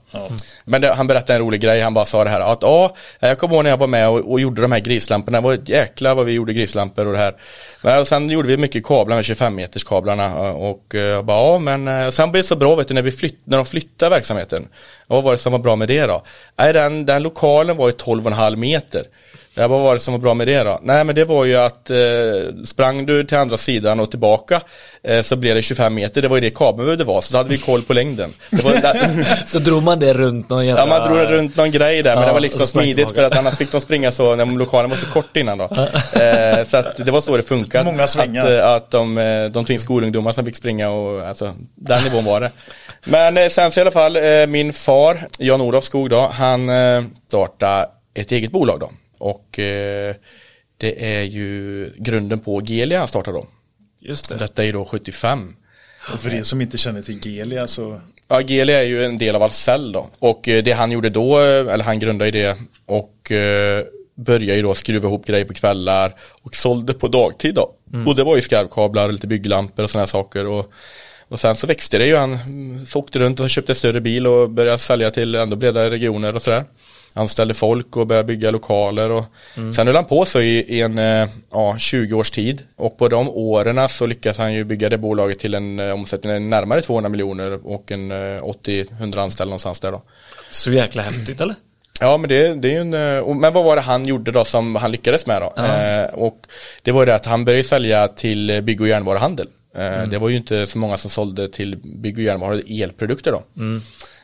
[0.63, 3.39] Men det, han berättade en rolig grej, han bara sa det här att ja, jag
[3.39, 6.13] kommer ihåg när jag var med och, och gjorde de här grislamporna, det var jäkla
[6.13, 7.35] vad vi gjorde grislampor och det här.
[7.83, 11.59] Men sen gjorde vi mycket kablar med 25 meters kablarna och eh, jag bara ja
[11.59, 14.67] men sen blev det så bra vet du när vi flytt, när de flyttade verksamheten.
[15.07, 16.23] Vad var det som var bra med det då?
[16.57, 19.03] Nej den, den lokalen var ju 12,5 meter.
[19.53, 20.79] Ja, vad var det som var bra med det då?
[20.83, 21.97] Nej men det var ju att eh,
[22.65, 24.61] sprang du till andra sidan och tillbaka
[25.03, 27.37] eh, så blev det 25 meter, det var ju det kabeln behövde vara, så då
[27.37, 28.33] hade vi koll på längden.
[28.49, 30.81] Det var där, Så drog man det runt någon jävla...
[30.81, 33.15] ja man drog det runt någon grej där men Ja, det var liksom smidigt tillbaka.
[33.15, 35.63] för att annars fick de springa så när lokalen var så kort innan då.
[35.63, 37.83] Eh, så att det var så det funkade.
[37.85, 38.45] Många svängar.
[38.45, 41.99] Att, eh, att de, eh, de tog in skolungdomar som fick springa och alltså den
[42.03, 42.51] nivån var det.
[43.05, 47.03] Men eh, sen så i alla fall, eh, min far, Jan-Olof Skog då, han eh,
[47.27, 48.91] startade ett eget bolag då.
[49.21, 50.15] Och eh,
[50.77, 53.47] det är ju grunden på Gelia han startade då.
[53.99, 54.35] Just det.
[54.35, 55.55] Detta är då 75.
[56.13, 59.35] Och för er som inte känner till Gelia så Ja, Gelia är ju en del
[59.35, 60.09] av Ahlsell då.
[60.19, 64.55] Och eh, det han gjorde då, eh, eller han grundade ju det och eh, började
[64.55, 67.73] ju då skruva ihop grejer på kvällar och sålde på dagtid då.
[68.07, 70.45] Och det var ju skarvkablar och lite bygglampor och sådana här saker.
[70.45, 70.71] Och,
[71.27, 74.01] och sen så växte det ju, han mm, så åkte runt och köpte en större
[74.01, 76.65] bil och började sälja till ändå bredare regioner och sådär.
[77.13, 79.23] Anställde folk och började bygga lokaler och
[79.75, 82.63] sen höll han på så i, i en eh, ja, 20 års tid.
[82.75, 86.49] Och på de åren så lyckas han ju bygga det bolaget till en eh, omsättning
[86.49, 90.01] närmare 200 miljoner och en eh, 80-100 anställda någonstans där då.
[90.51, 91.55] Så jäkla häftigt eller?
[91.99, 94.43] Ja men det, det är ju en, eh, men vad var det han gjorde då
[94.45, 95.53] som han lyckades med då?
[95.63, 96.37] Eh, och
[96.81, 99.47] det var det att han började sälja till eh, bygg och järnvaruhandel.
[99.75, 103.43] Eh, Det var ju inte så många som sålde till bygg och järnvaru, elprodukter då.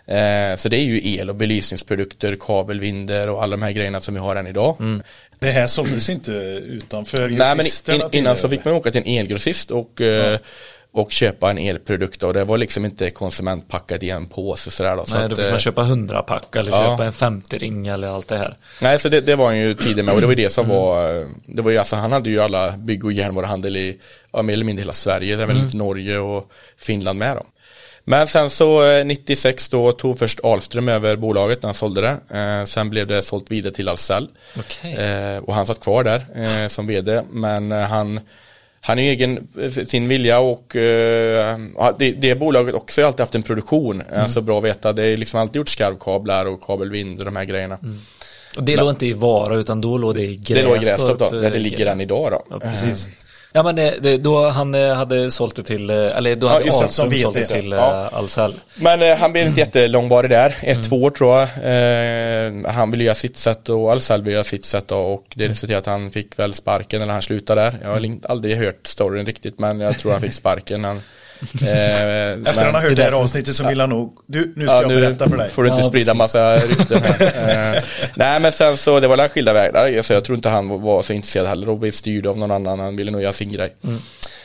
[0.08, 4.14] Eh, så det är ju el och belysningsprodukter, kabelvinder och alla de här grejerna som
[4.14, 5.02] vi har än idag.
[5.40, 9.02] det här såldes inte utanför Nej men grossisterna in, innan så fick man åka till
[9.06, 10.40] en elgrossist och, eh,
[10.92, 15.06] och köpa en elprodukt och det var liksom inte konsumentpackat i en påse sådär då.
[15.06, 16.78] Så Nej, att, då fick eh, man köpa 100 pack eller ja.
[16.92, 18.58] köpa en 50 ring eller allt det här.
[18.82, 20.78] Nej, så det, det var ju tidig med och det var ju det som Mm.
[20.78, 23.98] var, det var ju alltså, han hade ju alla bygg och järnvaruhandel i,
[24.34, 25.66] ja, mer eller mindre hela Sverige, även Mm.
[25.66, 27.44] lite Norge och Finland med då.
[28.10, 32.38] Men sen så eh, 96 då tog först Ahlström över bolaget när han sålde det.
[32.40, 34.28] Eh, sen blev det sålt vidare till Ahlsell.
[34.60, 34.94] Okej.
[34.94, 37.22] Eh, och han satt kvar där eh, som vd.
[37.32, 38.20] Men eh, han,
[38.82, 41.58] han är egen eh, sin vilja och eh,
[41.98, 44.02] det, det bolaget också har alltid haft en produktion.
[44.02, 44.22] Mm.
[44.22, 44.94] Alltså bra att veta.
[44.94, 47.78] Det är liksom alltid gjort skarvkablar och kabelvind och de här grejerna.
[48.58, 50.58] Och det låg inte i Vara utan då låg det i Grästorp.
[50.58, 52.44] Det låg i Grästorp då, där det eh, ligger än idag då.
[52.50, 53.10] Ja, precis.
[53.54, 56.64] Ja men det, det, då han eh, hade sålt det till, eh, eller då hade
[56.66, 58.10] det, Ahlström som sålt det till eh, Ja.
[58.14, 58.54] Ahlsell.
[58.76, 60.84] Men eh, han blev inte jättelångvarig där, ett, Mm.
[60.84, 61.44] två år tror jag.
[61.44, 65.48] Eh, han ville göra sitt sätt och Ahlsell ville göra sitt sätt då, och det
[65.48, 67.78] resulterade i att han fick väl sparken eller han slutade där.
[67.82, 68.20] Jag har Mm.
[68.30, 70.84] aldrig hört storyn riktigt men jag tror han fick sparken.
[70.84, 71.02] Han, eh,
[71.42, 74.82] Efter han har hört det här avsnittet så vill han nog, du, nu ska Ja,
[74.82, 75.50] jag nu berätta för dig.
[75.50, 76.18] får du inte Ja, sprida precis.
[76.18, 77.76] massa rykten här.
[77.78, 77.84] Eh,
[78.16, 79.96] nej men sen så, det var alla skilda vägar.
[79.98, 82.80] Alltså, jag tror inte han var så intresserad heller och blev styrd av någon annan.
[82.80, 83.74] Han ville nog göra sin grej.
[83.84, 84.00] Mm.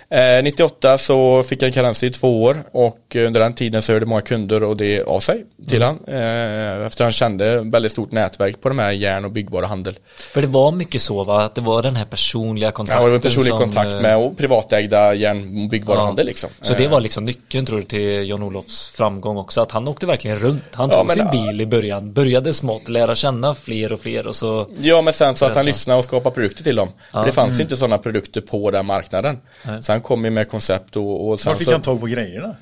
[0.09, 4.07] Eh, 98 så fick han karens i två år och under den tiden så hörde
[4.07, 5.99] många kunder och det av sig till han.
[6.07, 9.99] Eh, efter han kände väldigt stort nätverk på de här järn och byggvaruhandel.
[10.33, 13.11] För det var mycket så va, att det var den här personliga Ja, kontakten det
[13.12, 16.51] var personlig som, kontakt eh, med och privatägda järn och byggvaruhandel liksom.
[16.61, 20.07] Så det Eh, var liksom nyckeln tror du till Jan-Olofs framgång också, att han åkte
[20.07, 20.62] verkligen runt.
[20.73, 24.27] Han Ja, tog men- sin bil i början, började smått, lära känna fler och fler
[24.27, 26.88] och så Ja men sen så att han lyssnade och skapade produkter till dem.
[27.12, 29.38] För det fanns inte sådana produkter på den marknaden.
[29.81, 32.07] Så han kom ju med koncept och, och sen Var fick så, han tag på
[32.07, 32.57] grejerna?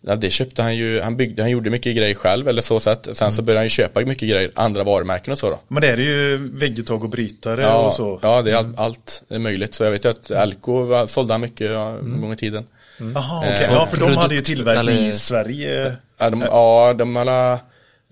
[0.00, 3.08] ja, det köpte han ju, han byggde, han gjorde mycket grejer själv eller så sätt.
[3.12, 5.58] Sen så började han ju köpa mycket grejer, andra varumärken och så då.
[5.68, 8.18] Men det är ju vägguttag och brytare Ja, och så.
[8.22, 9.74] ja det är allt, allt är möjligt.
[9.74, 12.66] Så jag vet ju att var- sålde han mycket ja, en gång i tiden.
[13.14, 13.64] Jaha, okej.
[13.64, 15.92] Eh, Ja, för de hade ju tillverkning eller- i Sverige.
[16.18, 17.52] Ja, de, ja, de alla,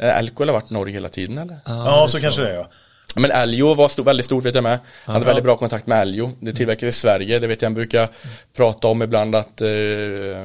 [0.03, 1.59] eh, Elko har varit Norge hela tiden eller?
[1.67, 2.69] Ja, så kanske det är ja.
[3.17, 4.79] Men Eljo var stor, väldigt stort vet jag med.
[5.05, 6.33] Han hade väldigt bra kontakt med Eljo.
[6.41, 8.09] Det tillverkades i Sverige, det vet jag han brukar
[8.57, 9.69] prata om ibland att, eh,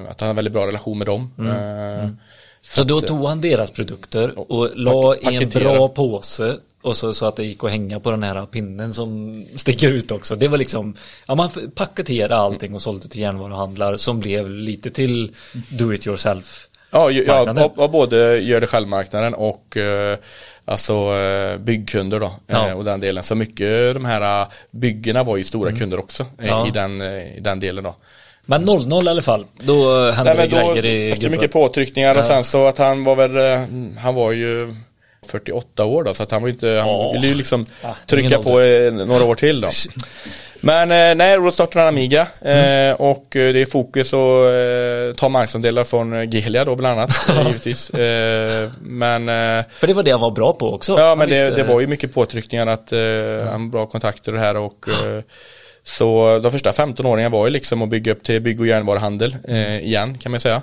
[0.10, 1.32] att han har väldigt bra relation med dem.
[1.40, 2.10] Eh,
[2.62, 7.26] Så då tog han deras produkter och la i en bra påse och så, så
[7.26, 10.36] att det gick att hänga på den här pinnen som sticker ut också.
[10.36, 10.96] Det var liksom,
[11.28, 15.32] ja man paketerade allting och sålde till järnvaruhandlar som blev lite till
[15.70, 16.68] do it yourself.
[16.92, 20.18] Ja, ja och både gör det själv-marknaden och eh,
[20.66, 22.32] alltså eh, byggkunder då.
[22.48, 22.68] Ja.
[22.70, 23.24] Eh, och den delen.
[23.24, 26.68] Så mycket de här byggena var ju stora kunder också Ja.
[26.68, 27.96] i, den, i den delen då.
[28.46, 29.46] Men 0-0 i alla fall.
[29.60, 31.38] Då hände Nej, det då, grejer i efter gubben.
[31.40, 33.68] mycket påtryckningar och sen så att han var väl,
[33.98, 34.76] han var ju
[35.28, 37.12] 48 år då så att han var ju inte, han Ja.
[37.14, 37.66] ville ju liksom
[38.08, 38.50] trycka på
[39.06, 39.70] några år till då.
[40.66, 45.20] Men eh, nej, då startade han Amiga eh, och eh, det är fokus att eh,
[45.20, 47.92] ta marknadsandelar från eh, Gelia då bland annat givetvis.
[48.80, 49.26] Men
[49.80, 51.00] För det var det han var bra på också.
[51.00, 53.00] ja men det, det var ju mycket påtryckningar att eh,
[53.52, 54.86] han bra kontakter och det här och
[55.84, 59.36] så de första 15 åren var ju liksom att bygga upp till bygg och järnvaruhandel
[59.48, 60.62] eh, igen kan man säga.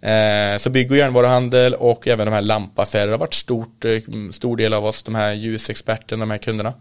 [0.00, 3.98] Eh, så bygg och järnvaruhandel och även de här lampaffärer har varit stort, eh,
[4.32, 6.72] stor del av oss, de här ljusexperterna, de här kunderna.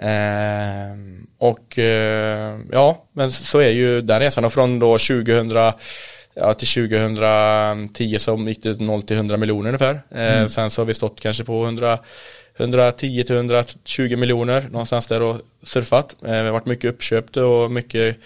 [0.00, 0.96] Eh,
[1.38, 5.72] och eh, ja, men så är ju den resan och från då 2000
[6.38, 10.02] Ja, till 2010 så gick det 0 till 100 miljoner ungefär.
[10.10, 11.98] Eh, Sen så har vi stått kanske på 100
[12.58, 16.16] 110 till 120 miljoner någonstans där och surfat.
[16.22, 18.16] Eh, vi har varit mycket uppköpt och mycket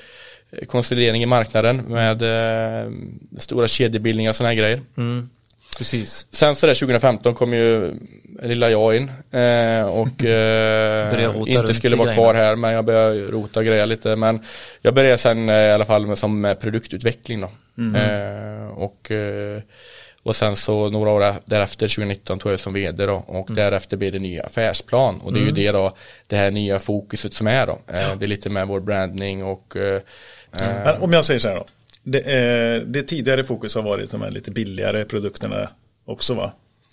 [0.66, 2.90] konsolidering i marknaden med eh,
[3.38, 4.80] stora kedjebildningar och sådana här grejer.
[4.96, 5.30] Mm,
[5.80, 6.26] precis.
[6.30, 7.94] Sen så där 2015 kom ju
[8.42, 13.60] lilla jag in eh, och eh, inte skulle vara kvar här men jag började rota
[13.60, 14.44] och greja lite men
[14.82, 17.50] jag började sen eh, i alla fall med, som eh, produktutveckling då.
[17.78, 17.94] Mm.
[17.94, 19.60] Eh, och, eh,
[20.22, 23.54] och sen så några år därefter 2019 tog jag som vd då och Mm.
[23.54, 27.34] därefter blev det ny affärsplan och det är ju det då det här nya fokuset
[27.34, 27.78] som är då.
[27.86, 29.76] Eh, det är lite med vår branding och
[31.00, 31.64] om jag säger så här då.
[32.02, 35.68] Det, eh, det tidigare fokus har varit de här lite billigare produkterna
[36.04, 36.52] också va?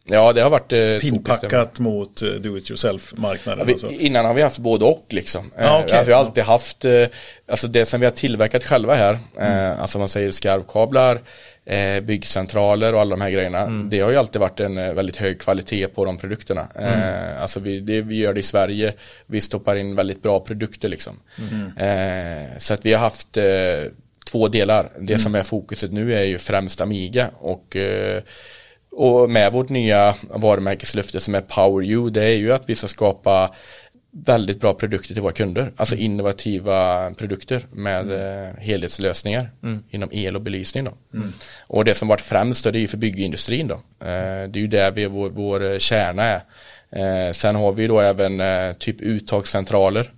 [0.09, 0.97] ja det har varit eh.
[1.01, 3.67] Pinpackat mot eh, do it yourself-marknaden.
[3.67, 3.89] Vi, alltså.
[3.91, 5.51] innan har vi haft både och liksom.
[5.57, 5.97] Ja, Eh, okej.
[5.97, 7.05] alltså, vi har alltid haft, eh,
[7.47, 9.71] alltså det som vi har tillverkat själva här, Mm.
[9.71, 11.21] eh, alltså man säger skarvkablar,
[11.65, 13.59] eh, byggcentraler och alla de här grejerna.
[13.59, 13.89] Mm.
[13.89, 16.67] Det har ju alltid varit en eh, väldigt hög kvalitet på de produkterna.
[16.75, 17.01] Mm.
[17.01, 18.93] Eh, alltså vi, det, vi gör det i Sverige,
[19.25, 21.19] vi stoppar in väldigt bra produkter liksom.
[21.79, 22.49] Mm.
[22.57, 23.37] Så att vi har haft
[24.27, 24.89] två delar.
[24.99, 25.19] Det Mm.
[25.19, 28.21] som är fokuset nu är ju främst Amiga och eh,
[28.91, 32.87] och med vårt nya varumärkeslöfte som är Power You, det är ju att vi ska
[32.87, 33.55] skapa
[34.25, 35.71] väldigt bra produkter till våra kunder.
[35.75, 39.51] Alltså innovativa produkter med eh, helhetslösningar
[39.89, 40.91] inom el och belysning då.
[41.67, 43.75] Och det som varit främst då, det är ju för byggindustrin då.
[44.05, 47.33] Eh, det är ju där vi, vår, vår kärna är.
[47.33, 48.41] Sen har vi då även
[48.75, 50.11] typ uttagscentraler.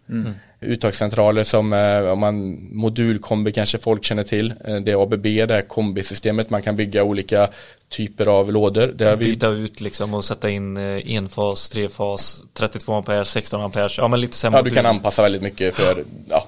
[0.62, 4.54] Uttagscentraler som eh, om man modulkombi kanske folk känner till.
[4.66, 6.50] Eh, det är ABB, det här kombisystemet.
[6.50, 7.50] Man kan bygga olika
[7.90, 8.94] typer av lådor.
[8.96, 13.62] Det har vi Byta ut liksom och sätta in eh, enfas, trefas, 32 ampere, 16
[13.62, 13.90] ampere.
[13.98, 14.60] Ja men lite sämre.
[14.60, 16.48] Ja, du kan anpassa väldigt mycket för ja,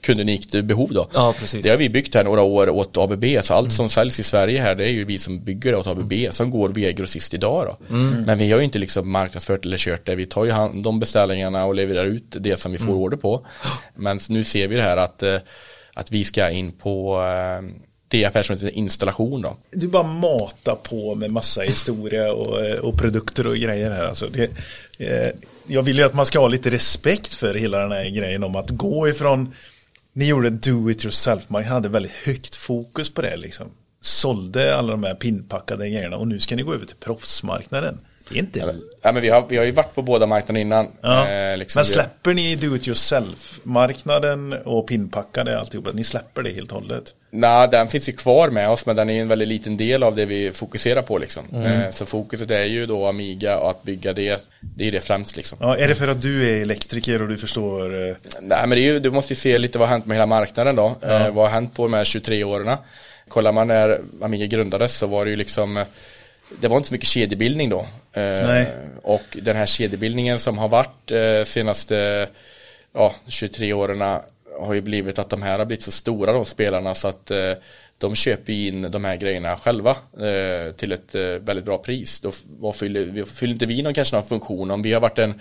[0.00, 1.08] kundunikt behov då.
[1.14, 1.64] Ja, precis.
[1.64, 4.60] Det har vi byggt här några år åt ABB, så allt som säljs i Sverige
[4.60, 7.66] här det är ju vi som bygger det åt ABB, som går via grossist idag
[7.66, 7.94] då.
[8.26, 11.00] Men vi har ju inte liksom marknadsfört eller kört det, vi tar ju hand om
[11.00, 13.41] beställningarna och levererar ut det som vi får order på.
[13.94, 15.38] Men nu ser vi det här att, eh,
[15.94, 19.56] att vi ska in på eh, det affärsområdet installation då.
[19.70, 24.04] Du bara matar på med massa historia och, eh, och produkter och grejer här.
[24.04, 24.50] Alltså det,
[24.98, 25.30] eh,
[25.66, 28.56] jag vill ju att man ska ha lite respekt för hela den här grejen om
[28.56, 29.54] att gå ifrån
[30.12, 33.66] Ni gjorde do it yourself, man hade väldigt högt fokus på det liksom.
[34.00, 37.98] Sålde alla de här pinpackade grejerna och nu ska ni gå över till proffsmarknaden.
[38.34, 38.74] Inte...
[39.02, 40.88] Ja, men vi, har, vi har ju varit på båda marknaderna innan.
[41.00, 41.28] Ja.
[41.28, 45.90] Eh, liksom Men släpper ni do it yourself-marknaden och pinpackade alltihopa?
[45.92, 47.14] Ni släpper det helt och hållet?
[47.30, 50.16] Nej, den finns ju kvar med oss men den är en väldigt liten del av
[50.16, 51.44] det vi fokuserar på liksom.
[51.52, 51.80] Mm.
[51.80, 55.36] Eh, så fokuset är ju då Amiga och att bygga det, det är det främst
[55.36, 55.58] liksom.
[55.60, 58.08] Ja, är det för att du är elektriker och du förstår?
[58.08, 60.76] eh, Nej men ju, du måste ju se lite vad har hänt med hela marknaden
[60.76, 60.96] då.
[61.02, 62.76] Eh, vad har hänt på de här 23 åren?
[63.28, 65.84] Kollar man när Amiga grundades så var det ju liksom eh,
[66.60, 67.86] det var inte så mycket kedjebildning då.
[68.12, 68.66] Eh.
[69.02, 72.28] Och den här kedjebildningen som har varit eh, senaste
[72.94, 74.20] ja, 23 åren
[74.60, 77.52] har ju blivit att de här har blivit så stora de spelarna så att eh,
[78.02, 82.20] de köper ju in de här grejerna själva eh, till ett eh, väldigt bra pris.
[82.20, 84.70] Då vad fyller, vi- fyller inte vi någon kanske någon funktion.
[84.70, 85.34] Om vi har varit en,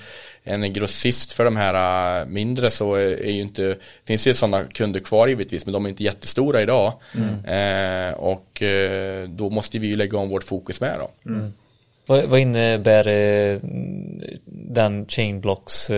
[0.44, 3.76] en grossist för de här eh, mindre så är, är ju inte,
[4.08, 6.94] finns ju sådana kunder kvar givetvis men de är inte jättestora idag.
[7.48, 11.12] Eh, och eh, då måste vi ju lägga om vårt fokus med då.
[12.06, 13.60] Vad, vad innebär eh,
[14.46, 15.90] den chainblocks...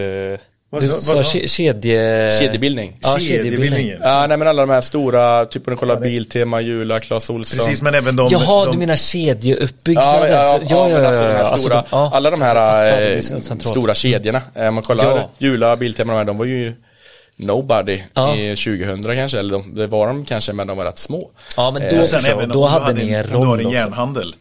[0.74, 2.32] Eh, Vad sa- vad sa- ke- kedje...
[2.40, 2.94] Kedjebildning.
[3.02, 3.88] Ja, kedjebildning.
[4.02, 7.58] Ja, nej men alla de här stora, typ om du kollar Biltema, Jula, Clas Ohlson.
[7.60, 8.28] Precis, men även de...
[8.32, 10.32] Jaha, de, du menar kedjeuppbyggnaden?
[10.32, 12.12] Ja, ja, ja, ja, alltså de Alltså, stora, de- ja.
[12.14, 14.42] alla de här fattar, eh, stora kedjorna.
[14.56, 15.30] Eh, Om man kollar Ja.
[15.38, 16.74] Jula, Biltema, de här, de var ju
[17.36, 18.36] nobody Ja.
[18.36, 21.30] i 2000 kanske, eller de, det var de kanske, men de var rätt små.
[21.58, 23.46] Ja, men Eh, då, Sen förstår, även då du hade ni en om du har
[23.46, 23.78] roll en också.
[23.78, 24.36] järnhandel.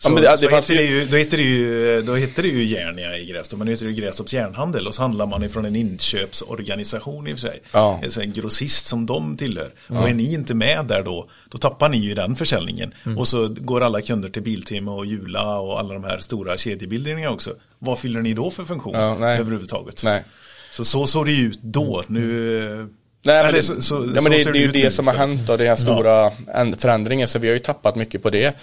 [0.00, 2.14] Så, Ja, men det- det så fanns heter det ju- då heter det ju, då
[2.14, 5.02] heter det ju Järnia i Grästorp, men nu heter det ju Grästorps järnhandel och så
[5.02, 7.60] handlar man ifrån en inköpsorganisation i och för sig.
[7.72, 8.00] Ja.
[8.04, 9.72] Alltså en grossist som de tillhör.
[9.88, 12.94] Och är ni inte med där då, då tappar ni ju den försäljningen.
[13.06, 13.18] Mm.
[13.18, 17.34] Och så går alla kunder till Biltema och Jula och alla de här stora kedjebildningarna
[17.34, 17.54] också.
[17.78, 19.38] Vad fyller ni då för funktion Ja, nej.
[19.40, 20.04] överhuvudtaget?
[20.04, 20.24] Nej.
[20.70, 22.04] Så så såg det ut då.
[22.08, 22.58] Nu...
[22.80, 22.86] eh,
[23.24, 25.14] Nej, men, det, så- så- ja, men det, det är ju det nu som har
[25.14, 28.54] hänt och den här stora en- förändringen så vi har ju tappat mycket på det.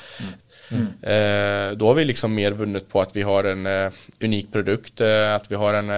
[1.01, 3.91] Eh, då har vi liksom mer vunnit på att vi har en eh,
[4.23, 5.89] unik produkt, eh, att vi har en,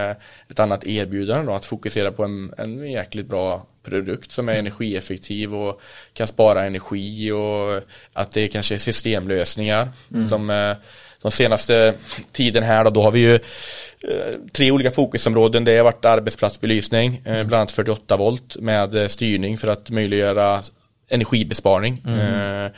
[0.49, 5.55] ett annat erbjudande då, att fokusera på en, en jäkligt bra produkt som är energieffektiv
[5.55, 5.81] och
[6.13, 9.89] kan spara energi och att det kanske är systemlösningar
[10.29, 10.73] som eh,
[11.21, 11.93] de senaste
[12.31, 13.39] tiden här då, då har vi ju
[14.53, 15.63] tre olika fokusområden.
[15.63, 20.61] Det har varit arbetsplatsbelysning, bland annat 48 volt med styrning för att möjliggöra
[21.09, 22.03] energibesparing.
[22.07, 22.71] Eh,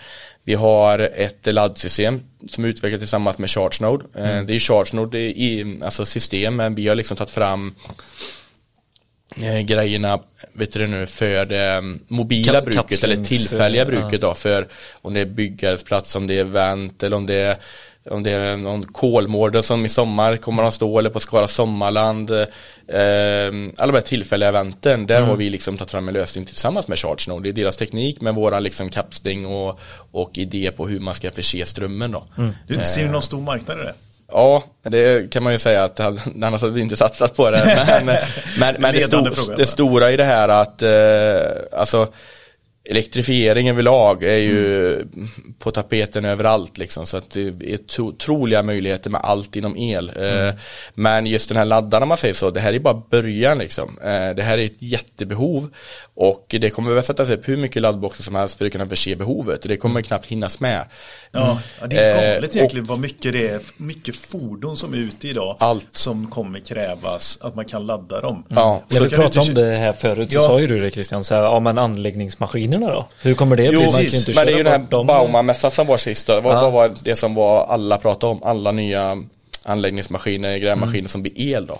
[0.44, 4.06] vi har ett laddsystem som är utvecklat tillsammans med ChargeNode.
[4.16, 7.76] Eh, Det är ChargeNode det är i, alltså system, men vi har liksom tagit fram
[9.42, 10.20] eh, grejerna
[10.54, 13.86] vet du nu, för det mobila Kap- bruket eller tillfälliga ja.
[13.86, 14.68] bruket då för
[15.02, 17.58] om det är byggarbetsplats, om det är vänt eller om det är
[18.10, 22.32] om det är någon kolmård som i sommar kommer att stå eller på Skara Sommarland
[22.32, 22.48] eh,
[23.78, 27.00] alla de här tillfälliga eventen där har vi liksom tagit fram en lösning tillsammans med
[27.00, 29.80] ChargeNode det är deras teknik med våra liksom kapsling och,
[30.12, 32.24] och idé på hur man ska förse strömmen då
[32.68, 33.94] Du, ser du någon stor marknad i det?
[34.32, 36.00] Ja, det kan man ju säga att
[36.44, 37.90] annars hade vi inte satsat på det.
[38.06, 38.18] Men,
[38.60, 39.68] men, men det, Ledande sto, fråga, det va?
[39.68, 42.08] stora i det här att eh, alltså
[42.90, 45.30] elektrifiering överlag är ju Mm.
[45.60, 50.10] på tapeten överallt liksom så att det är otroliga möjligheter med allt inom el.
[50.16, 50.48] Mm.
[50.48, 50.54] Eh,
[50.94, 53.98] men just den här laddaren om man säger så, det här är bara början liksom.
[54.04, 55.70] Eh, det här är ett jättebehov
[56.16, 59.16] och det kommer väl sättas upp hur mycket laddboxar som helst för att kunna förse
[59.16, 59.82] behovet och det Mm.
[59.82, 60.82] kommer knappt hinnas med.
[61.32, 64.98] Ja, ja, det är Eh, galet egentligen vad mycket det är, mycket fordon som är
[64.98, 65.56] ute idag.
[65.60, 65.88] Allt.
[65.92, 68.44] Som kommer krävas att man kan ladda dem.
[68.50, 70.42] Ja, När vi pratade om det här förut så Ja.
[70.42, 71.78] sa ju du det Christian, så här, ja men
[72.84, 73.08] anläggningsmaskinerna då?
[73.30, 73.74] Hur kommer det bli?
[73.74, 74.28] Jo, Man kan ju precis.
[74.30, 75.08] inte men det är ju den här dem.
[75.08, 76.28] Baumanmässan som var sist.
[76.28, 76.62] Vad, Ja.
[76.62, 78.44] vad var det som var alla pratade om?
[78.44, 79.24] Alla nya
[79.66, 81.08] anläggningsmaskiner, grävmaskiner Mm.
[81.08, 81.74] som blir el då.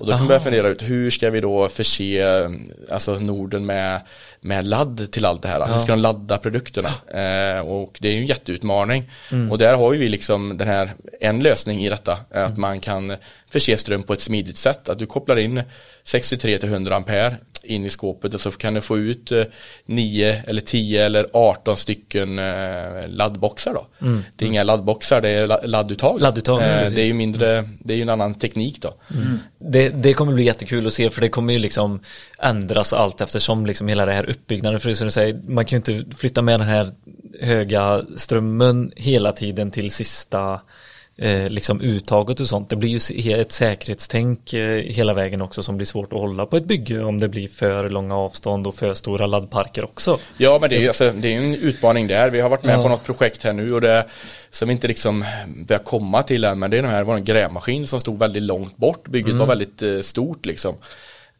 [0.00, 2.50] Och då kan man börja fundera ut hur ska vi då förse
[2.90, 4.00] alltså Norden med,
[4.40, 5.66] med ladd till allt det här.
[5.72, 6.88] Hur ska de ladda produkterna?
[7.08, 9.10] Eh, och det är ju en jätteutmaning.
[9.32, 9.50] Mm.
[9.52, 13.16] Och där har ju vi liksom den här, en lösning i detta, att man kan
[13.50, 14.88] förse ström på ett smidigt sätt.
[14.88, 15.62] Att du kopplar in
[16.04, 19.42] 63 till 100 ampere in i skåpet och så kan du få ut eh,
[19.86, 23.86] 9 eller 10 eller 18 stycken eh, laddboxar då.
[24.36, 26.10] Det är inga laddboxar, det är la- ladduttag.
[26.10, 26.22] Mm.
[26.22, 26.94] Ladduttag, eh, precis.
[26.94, 28.94] det är ju mindre, det är ju en annan teknik då.
[29.58, 32.00] Det, det kommer bli jättekul att se för det kommer ju liksom
[32.38, 34.80] ändras allt eftersom liksom hela det här uppbyggnaden.
[34.80, 36.88] För det som du säger, man kan ju inte flytta med den här
[37.40, 40.60] höga strömmen hela tiden till sista
[41.18, 42.70] eh, liksom uttaget och sånt.
[42.70, 46.56] Det blir ju ett säkerhetstänk eh, hela vägen också som blir svårt att hålla på
[46.56, 50.18] ett bygge om det blir för långa avstånd och för stora laddparker också.
[50.38, 52.30] Ja men det är ju alltså, det är en utmaning där.
[52.30, 52.82] Vi har varit med Ja.
[52.82, 54.06] på något projekt här nu och det
[54.50, 55.24] som inte liksom
[55.66, 58.42] börjar komma till än men det är den här, var en grävmaskin som stod väldigt
[58.42, 59.08] långt bort.
[59.08, 59.38] Bygget Mm.
[59.38, 60.74] var väldigt eh, stort liksom.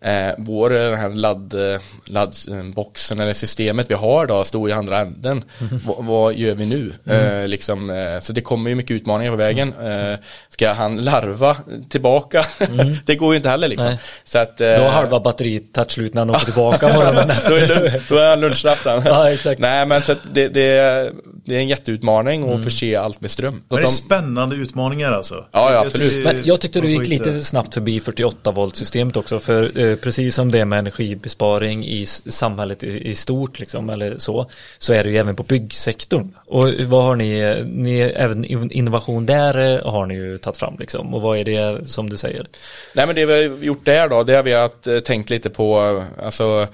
[0.01, 4.73] Eh, vår eh, den här ladd, eh, laddboxen eller systemet vi har då står i
[4.73, 5.45] andra änden.
[5.87, 6.93] vad, vad gör vi nu?
[7.15, 9.75] Eh, liksom, eh, så det kommer ju mycket utmaningar på vägen.
[9.83, 11.57] Eh, ska han larva
[11.89, 12.45] tillbaka?
[13.07, 13.91] det går ju inte heller liksom.
[13.91, 13.99] Nej.
[14.25, 17.55] Så att, eh, Då har halva batteriet tagit slut när han åker tillbaka morgonen då
[17.55, 18.15] är, efter.
[18.15, 19.03] då är han lunchrasten.
[19.07, 19.61] Ja, exakt.
[19.61, 21.13] Nej men så att det, det,
[21.47, 23.55] det är en jätteutmaning att förse allt med ström.
[23.55, 25.35] Men det är de, spännande utmaningar alltså.
[25.35, 26.11] Ja, ja, Jag absolut.
[26.11, 29.97] tycker- Men jag tyckte du gick lite snabbt förbi 48 volt systemet också för eh,
[29.97, 35.05] precis som det med energibesparing i samhället i, i stort liksom eller så så är
[35.05, 36.35] det ju även på byggsektorn.
[36.47, 40.77] Och vad har ni, ni även in- innovation där eh, har ni ju tagit fram
[40.79, 42.47] liksom och vad är det som du säger?
[42.93, 45.51] nej men det vi har gjort där då, det har vi att, eh, tänkt lite
[45.51, 46.67] på, alltså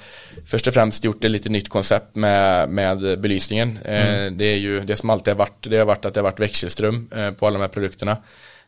[0.47, 3.79] först och främst gjort ett lite nytt koncept med, med belysningen.
[3.85, 6.25] Eh, det är ju det som alltid har varit, det har varit att det har
[6.25, 8.17] varit växelström eh, på alla de här produkterna.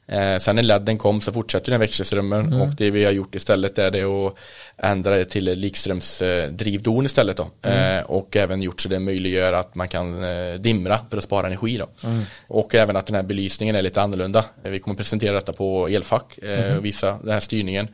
[0.07, 3.78] Eh, sen när ledden kom så fortsätter den växelströmmen och det vi har gjort istället
[3.78, 4.34] är det att
[4.76, 7.68] ändra det till likströmsdrivdon istället då.
[7.70, 10.22] Eh, och även gjort så det möjliggör att man kan
[10.62, 11.88] dimra för att spara energi då.
[12.47, 14.45] Och även att den här belysningen är lite annorlunda.
[14.62, 17.88] Vi kommer presentera detta på elfack eh, och visa den här styrningen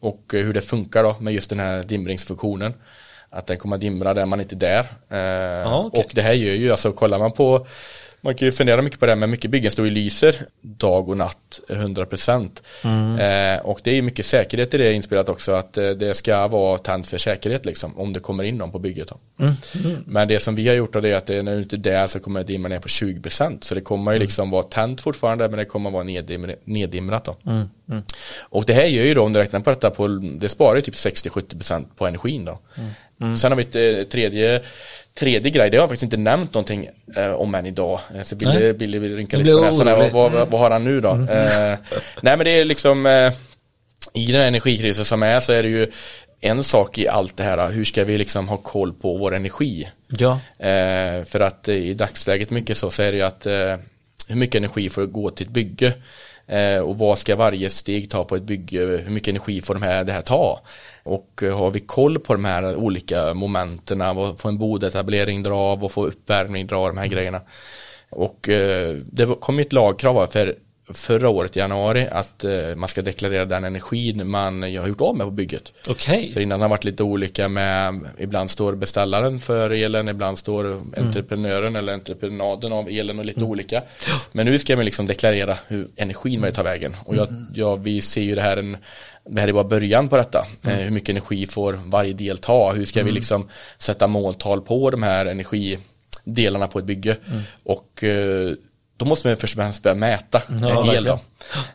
[0.00, 2.74] och eh, hur det funkar då med just den här dimringsfunktionen.
[3.34, 5.62] Att den kommer att dimra där man inte är där.
[5.62, 5.74] Eh.
[5.74, 7.66] Och det här gör ju, alltså kollar man på
[8.24, 11.16] man kan ju fundera mycket på det, men mycket byggen står ju lyser dag och
[11.16, 12.62] natt 100%.
[13.18, 16.78] Eh, och det är mycket säkerhet i det inspelat också, att eh, det ska vara
[16.78, 19.08] tänt för säkerhet liksom, om det kommer in någon på bygget.
[19.08, 19.18] Då.
[20.06, 21.78] Men det som vi har gjort då, det är att det, när du inte är
[21.78, 23.58] där så kommer det dimma ner på 20%.
[23.60, 27.36] Så det kommer ju liksom vara tänt fortfarande, men det kommer vara neddimr- neddimrat då.
[28.40, 30.08] Och det här gör ju då, om du räknar på detta, på,
[30.40, 32.58] det sparar ju typ 60-70% på energin då.
[33.36, 34.62] Sen har vi ett eh, tredje
[35.18, 38.00] Tredje grej, det har jag faktiskt inte nämnt någonting eh, om än idag.
[38.16, 38.72] Eh, Så Billy, Nej.
[38.72, 39.86] Billy vill rynka lite på näsan.
[40.12, 41.10] Vad, vad, vad har han nu då?
[41.10, 41.78] Eh,
[42.22, 43.32] nej men det är liksom eh,
[44.12, 45.90] I den här energikrisen som är så är det ju
[46.40, 47.70] en sak i allt det här.
[47.70, 49.88] Hur ska vi liksom ha koll på vår energi?
[50.08, 53.76] Ja, Eh, för att eh, i dagsläget mycket så, så är det ju att eh,
[54.28, 55.92] hur mycket energi får gå till ett bygge?
[56.46, 58.80] Eh, och vad ska varje steg ta på ett bygge?
[58.80, 60.60] Hur mycket energi får de här, det här ta?
[61.02, 63.98] Och eh, har vi koll på de här olika momenten?
[63.98, 65.76] Vad får en bodetablering dra?
[65.76, 66.86] Vad får uppvärmning dra?
[66.86, 67.40] De här grejerna.
[68.10, 70.54] Och eh, det kom ett lagkrav för
[70.94, 75.16] förra året i januari att eh, man ska deklarera den energin man har gjort av
[75.16, 75.72] med på bygget.
[75.88, 76.32] okej.
[76.32, 80.82] För innan har det varit lite olika med, ibland står beställaren för elen, ibland står
[80.96, 83.82] entreprenören eller entreprenaden av elen och lite olika.
[84.32, 86.96] Men nu ska man liksom deklarera hur energin man tar vägen.
[87.04, 88.76] Och jag, ja, vi ser ju det här en,
[89.28, 90.46] det här är bara början på detta.
[90.62, 92.72] Eh, hur mycket energi får varje del ta?
[92.72, 97.16] Hur ska vi liksom sätta måltal på de här energidelarna på ett bygge?
[97.62, 98.52] Och eh,
[98.96, 101.18] då måste man först och främst börja mäta Ja, el då.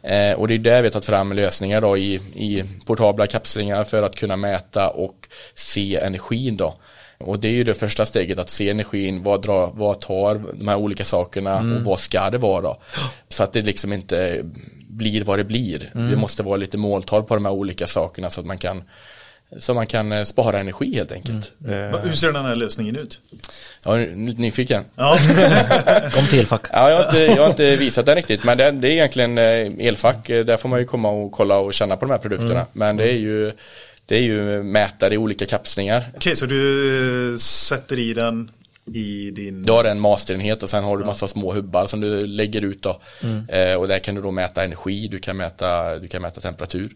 [0.10, 3.84] Eh, och det är där vi har tagit fram lösningar då i, i portabla kapslingar
[3.84, 6.76] för att kunna mäta och se energin då.
[7.18, 10.68] Och det är ju det första steget att se energin, vad, drar, vad tar de
[10.68, 12.82] här olika sakerna och vad ska det vara då.
[13.30, 14.42] Så att det liksom inte
[14.90, 15.92] blir vad det blir.
[15.94, 18.84] Det måste vara lite måltal på de här olika sakerna så att man kan
[19.58, 21.52] så man kan eh, spara energi helt enkelt.
[21.68, 23.20] Eh, Va- Hur ser den här lösningen ut?
[23.86, 24.84] Jag är lite nyfiken.
[24.96, 25.18] Ja,
[26.14, 26.62] Kom till elfack.
[26.72, 29.38] Ja, jag har inte, jag har inte visat den riktigt, men det, det är egentligen
[29.38, 30.30] eh, elfack.
[30.30, 32.66] Eh, Där får man ju komma och kolla och känna på de här produkterna.
[32.74, 33.52] Men det är ju
[34.06, 36.04] det är ju mätare i olika kapslingar.
[36.16, 38.52] okej så du eh, sätter i den
[38.94, 39.64] i din...
[39.64, 42.82] Du har en masterenhet och sen har du massa små hubbar som du lägger ut
[42.84, 43.02] då.
[43.50, 46.90] Eh, och där kan du då mäta energi, du kan mäta, du kan mäta temperatur.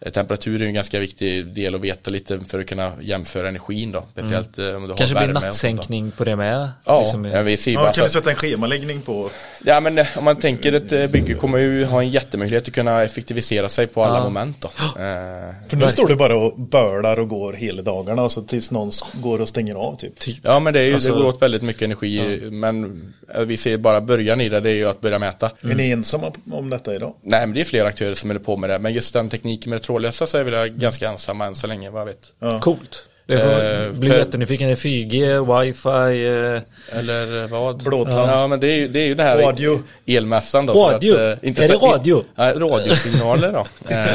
[0.00, 3.92] Eh, Temperatur är en ganska viktig del att veta lite för att kunna jämföra energin
[3.92, 4.04] då.
[4.12, 5.40] Speciellt eh, om du har Kanske blir sånt då.
[5.46, 6.70] nattsänkning på det med.
[6.84, 9.30] Ja, liksom, ja, vi ser ju Ja, bara kan du så, sätta en schemaläggning på?
[9.64, 13.02] ja men eh, om man tänker ett bygge kommer ju ha en jättemöjlighet att kunna
[13.02, 14.24] effektivisera sig på alla Ja.
[14.24, 14.68] moment då.
[14.68, 18.70] Eh, För nu står du bara och bölar och går hela dagarna och så tills
[18.70, 20.12] någon går och stänger av typ.
[20.42, 23.02] Ja men det, är ju, Alltså- det går åt väldigt mycket energi men
[23.34, 25.50] eh, vi ser bara början i det, det är ju att börja mäta.
[25.62, 27.14] Är ni ensamma om detta idag?
[27.22, 29.70] Nej men det är flera aktörer som håller på med det men just den tekniken
[29.70, 32.32] med det trådlösa så är vi där ganska ensamma än så länge vad jag vet.
[32.40, 32.58] Ja.
[32.60, 33.10] Coolt.
[33.26, 34.66] Det får, Eh, blir för- jättenyfiken.
[34.66, 36.26] Är det 4G, wifi?
[36.26, 37.82] Eh, Eller eh, vad?
[37.84, 38.30] Blåtand.
[38.30, 39.82] Ja men det är ju det, är ju det här Radio.
[40.06, 40.72] elmässan då.
[40.72, 41.14] för Radio?
[41.14, 42.24] Att, eh, inte Är så det radio?
[42.34, 43.66] Ja, radiosignaler då.
[43.94, 44.14] eh,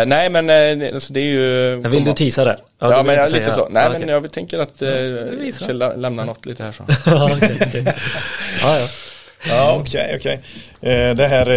[0.00, 0.50] eh, nej men
[0.82, 1.76] eh, alltså, det är ju...
[1.76, 2.58] vill du teasa det?
[2.80, 3.68] Ja, vill men jag, lite så.
[3.68, 6.84] Nej Ja, men jag tänker att eh, jag ska lämna något lite här så.
[7.06, 7.84] Ja, okej, okej.
[8.62, 8.88] Ja, ja.
[9.48, 10.40] Ja, okej, okej.
[10.80, 11.50] Eh, Det här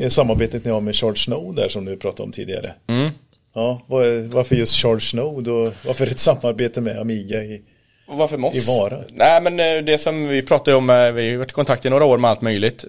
[0.00, 2.74] eh, samarbetet ni har med Charles Snow där som du pratade om tidigare.
[2.88, 3.10] Mm.
[3.54, 3.82] Ja,
[4.30, 7.62] varför just Charles Snow och varför ett samarbete med Amiga i...
[8.08, 8.54] Och varför Moss?
[8.54, 8.98] I Vara?
[9.12, 12.04] Nej men eh, det som vi pratade om, vi har varit i kontakt i några
[12.04, 12.84] år med allt möjligt.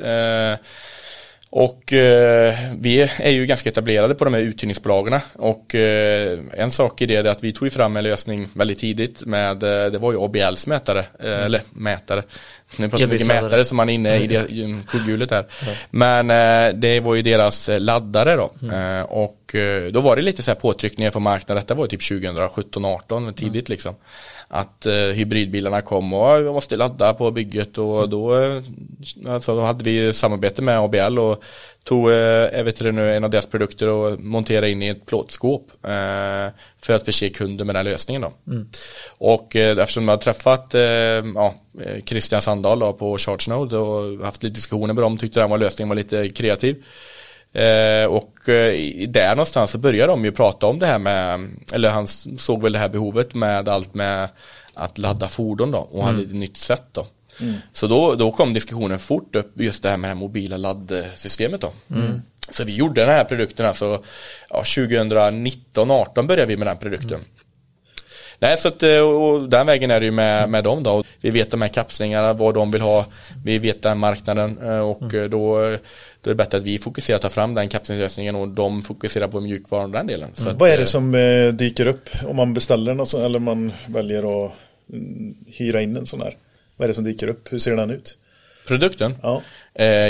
[1.52, 7.02] Och eh, vi är ju ganska etablerade på de här uthyrningsbolagen och eh, en sak
[7.02, 10.12] i det är att vi tog fram en lösning väldigt tidigt med, eh, det var
[10.12, 12.24] ju ABLs mätare, eh, eller mätare,
[12.78, 14.48] nu pratar vi mycket mätare som man är inne i det
[14.88, 15.46] kugghjulet här.
[15.90, 18.52] Men eh, det var ju deras eh, laddare då.
[18.76, 21.90] Eh, och eh, då var det lite så här påtryckningar från marknaden, detta var ju
[21.90, 23.96] typ 2017-18 tidigt liksom.
[24.52, 28.64] Att eh, hybridbilarna kom och vi måste ladda på bygget och då, eh,
[29.28, 31.44] alltså, då hade vi samarbete med ABL och
[31.84, 35.68] tog eh, vet inte nu, en av deras produkter och monterade in i ett plåtskåp
[35.84, 38.34] eh, för att förse kunder med den här lösningen då.
[39.18, 44.26] Och eh, eftersom jag har träffat eh, ja, eh, Christian Sandahl då, på ChargeNode och
[44.26, 46.84] haft lite diskussioner med dem tyckte den var lösningen var lite kreativ.
[47.54, 51.90] Eh, och eh, där någonstans så började de ju prata om det här med, eller
[51.90, 54.30] han såg väl det här behovet med allt med
[54.74, 57.08] att ladda fordon då och hade ett nytt sätt då.
[57.74, 61.62] Så då, då kom diskussionen fort upp just det här med det här mobila laddsystemet
[61.62, 61.72] då.
[62.52, 64.04] Så vi gjorde den här produkten alltså
[64.50, 67.20] ja, 2019-18 började vi med den produkten.
[68.40, 71.04] Nej, så att, eh, och den vägen är det ju med, med dem då.
[71.22, 73.06] Vi vet de här kapslingarna, vad de vill ha.
[73.46, 75.58] Vi vet den marknaden eh, och eh, då,
[76.22, 79.28] då är det bättre att vi fokuserar att ta fram den kapslingslösningen och de fokuserar
[79.28, 80.30] på mjukvaran och den delen.
[80.34, 81.12] Så att, Vad är det som
[81.54, 84.52] dyker upp om man beställer något sånt, eller man väljer att
[84.94, 86.38] mm, hyra in en sån här?
[86.78, 87.54] Vad är det som dyker upp?
[87.54, 88.18] Hur ser den ut?
[88.68, 89.16] Produkten?
[89.22, 89.42] Ja.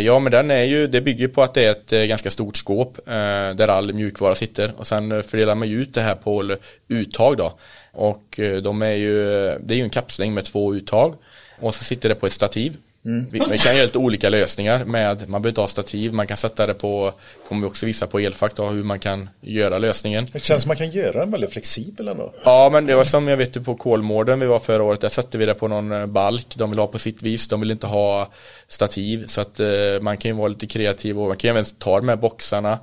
[0.01, 2.99] Ja, men den är ju, det bygger på att det är ett ganska stort skåp
[3.05, 6.55] där all mjukvara sitter och sen fördelar man ut det här på
[6.87, 7.53] uttag då.
[7.91, 9.15] Och eh, de är ju,
[9.59, 11.15] det är ju en kapsling med två uttag.
[11.59, 12.77] Och så sitter det på ett stativ.
[13.01, 16.37] Vi, vi kan göra lite olika lösningar med, man behöver inte ha stativ, man kan
[16.37, 17.13] sätta det på,
[17.47, 20.27] kommer vi också visa på elfack då, hur man kan göra lösningen.
[20.33, 22.33] Det känns som man kan göra den väldigt flexibel ändå.
[22.43, 25.37] Ja men det var som jag vet på Kolmården vi var förra året, där satte
[25.37, 27.87] vi det på någon eh, balk, de vill ha på sitt vis, de vill inte
[27.87, 28.31] ha
[28.67, 29.27] stativ.
[29.27, 29.67] Så att eh,
[30.01, 32.79] man kan ju vara lite kreativ och man kan även ta de här boxarna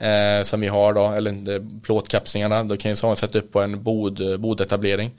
[0.00, 3.60] eh, som vi har då, eller eh, plåtkapslingarna, då kan ju sådana sätta upp på
[3.60, 5.10] en bod, bodetablering.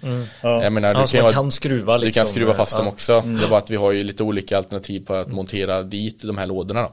[0.41, 0.63] Ja.
[0.63, 2.21] Jag menar, Ja, du så kan, man kan skruva du liksom.
[2.21, 2.91] kan skruva fast dem Ja.
[2.91, 6.21] också, det är bara att vi har ju lite olika alternativ på att montera dit
[6.23, 6.91] de här lådorna då.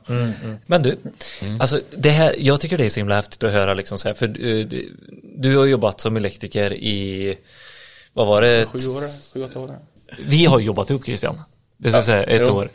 [0.67, 0.99] Men du,
[1.43, 1.61] Mm.
[1.61, 4.15] alltså det här, jag tycker det är så himla häftigt att höra liksom så här,
[4.15, 4.97] för eh, du,
[5.37, 7.35] du har jobbat som elektriker i,
[8.13, 8.67] vad var det?
[8.67, 9.79] Sju år, sju, åtta år.
[10.29, 11.41] Vi har jobbat ihop Christian.
[11.77, 12.53] Det ska jag säga, ett jo.
[12.55, 12.71] år.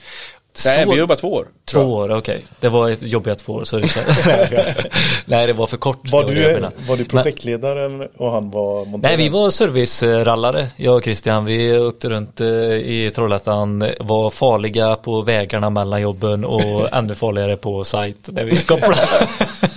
[0.66, 1.48] Nej, Så- vi jobbar två år.
[1.72, 2.46] Två år, okej.
[2.60, 3.88] Det var ett jobbigt två år så det
[5.26, 6.12] Nej, det var för kort.
[6.12, 9.18] Var det det du, var du projektledaren och han var monterare?
[9.18, 11.46] Nej, vi var servicerallare, jag och Christian.
[11.46, 16.62] Vi åkte runt eh, i Trollhättan, var farliga på vägarna mellan jobben och
[16.94, 19.02] ännu farligare på sajt där vi kopplade.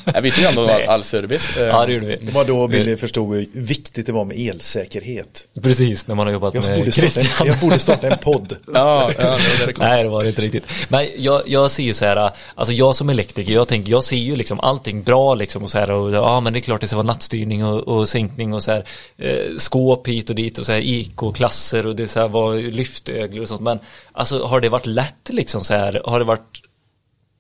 [0.05, 0.87] Nej, vi tog ändå Nej.
[0.87, 1.57] all, service.
[1.57, 2.31] Eh, ja, det gjorde vi.
[2.35, 5.49] Vad då Billy förstod hur viktigt det var med elsäkerhet.
[5.62, 7.24] Precis, när man har jobbat Jag med Christian.
[7.41, 8.57] en, jag borde starta en podd.
[8.74, 10.66] Ja, ja, det det Nej, det var det inte riktigt.
[10.89, 14.17] Men jag, jag ser ju så här, alltså jag som elektriker, jag tänker, jag ser
[14.17, 16.87] ju liksom allting bra liksom och så här och ja, men det är klart det
[16.87, 18.85] ska vara nattstyrning och, och sänkning och så här
[19.17, 23.43] eh, skåp hit och dit och så här IK-klasser och det så här var lyftöglor
[23.43, 23.61] och sånt.
[23.61, 23.79] Men
[24.12, 26.62] alltså har det varit lätt liksom så här, har det varit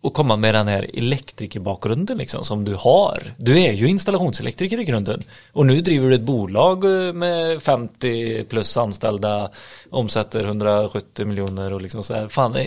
[0.02, 3.22] att komma med den här elektrikerbakgrunden liksom som du har.
[3.36, 5.22] Du är ju installationselektriker i grunden.
[5.52, 9.50] Och nu driver du ett bolag eh, med 50 plus anställda,
[9.90, 12.28] omsätter 170 miljoner och liksom så här.
[12.28, 12.66] Fan, eh,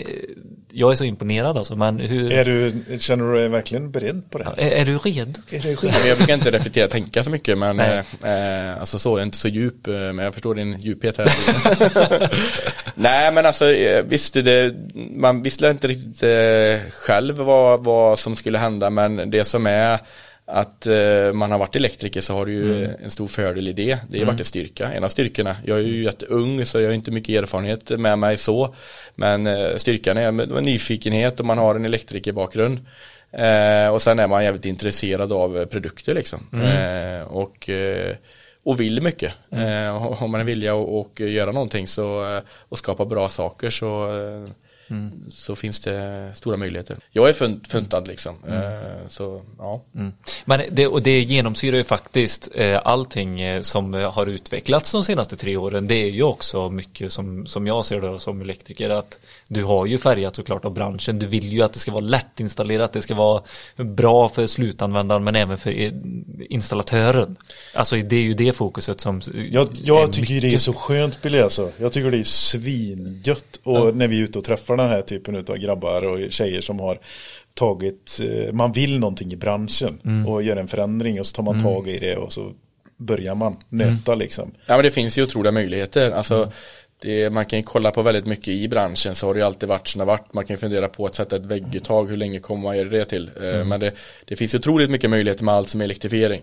[0.72, 2.32] jag är så imponerad alltså, men hur...
[2.32, 4.54] Är du, känner du dig verkligen beredd på det här?
[4.60, 5.40] Är, är du redo?
[5.50, 8.98] Är det Men jag brukar inte reflektera och tänka så mycket men eh, eh, alltså
[8.98, 11.32] så, jag är inte så djup eh, men jag förstår din djuphet här.
[12.94, 14.74] Nej men alltså eh, visst det,
[15.16, 19.98] man visste inte riktigt eh, själv vad, vad som skulle hända men det som är
[20.50, 23.98] att eh, man har varit elektriker så har du ju en stor fördel i det.
[24.08, 25.56] Det har varit en styrka, en av styrkorna.
[25.64, 28.74] Jag är ju jätteung så jag har inte mycket erfarenhet med mig så.
[29.14, 32.78] Men eh, styrkan är med nyfikenhet och man har en elektrikerbakgrund.
[33.32, 36.46] Eh, och sen är man jävligt intresserad av eh, produkter liksom.
[36.52, 38.16] Eh, och, eh,
[38.62, 39.32] och vill mycket.
[39.50, 43.70] Eh, och har man en vilja att göra någonting så, eh, och skapa bra saker
[43.70, 44.08] så,
[44.90, 44.96] eh,
[45.28, 46.98] så finns det stora möjligheter.
[47.10, 48.34] Jag är funt, funtad liksom.
[48.48, 49.82] Eh, så ja.
[49.94, 50.12] Mm.
[50.44, 55.36] Men det, och det genomsyrar ju faktiskt eh, allting eh, som har utvecklats de senaste
[55.36, 55.86] tre åren.
[55.86, 59.18] Det är ju också mycket som, som jag ser det som elektriker att
[59.48, 61.18] du har ju färgat såklart av branschen.
[61.18, 63.42] Du vill ju att det ska vara lättinstallerat, det ska vara
[63.76, 65.92] bra för slutanvändaren men även för
[66.52, 67.36] installatören.
[67.74, 69.20] Alltså det är ju det fokuset som
[69.50, 71.70] Jag, jag tycker det är mycket- så skönt Billy alltså.
[71.78, 73.60] Jag tycker det är svingött.
[73.62, 76.80] Och när vi är ute och träffar den här typen av grabbar och tjejer som
[76.80, 76.98] har
[77.54, 81.62] tagit, eh, man vill någonting i branschen och gör en förändring och så tar man
[81.62, 82.52] tag i det och så
[82.96, 84.50] börjar man nöta liksom.
[84.66, 86.10] Ja men det finns ju otroliga möjligheter.
[86.10, 86.52] Alltså
[87.02, 89.68] det, man kan ju kolla på väldigt mycket i branschen så har det ju alltid
[89.68, 90.34] varit som det varit.
[90.34, 93.04] Man kan ju fundera på att sätta ett vägguttag, hur länge kommer man göra det
[93.04, 93.30] till?
[93.42, 93.92] Eh, Men det,
[94.24, 96.42] det finns otroligt mycket möjligheter med allt som är elektrifiering.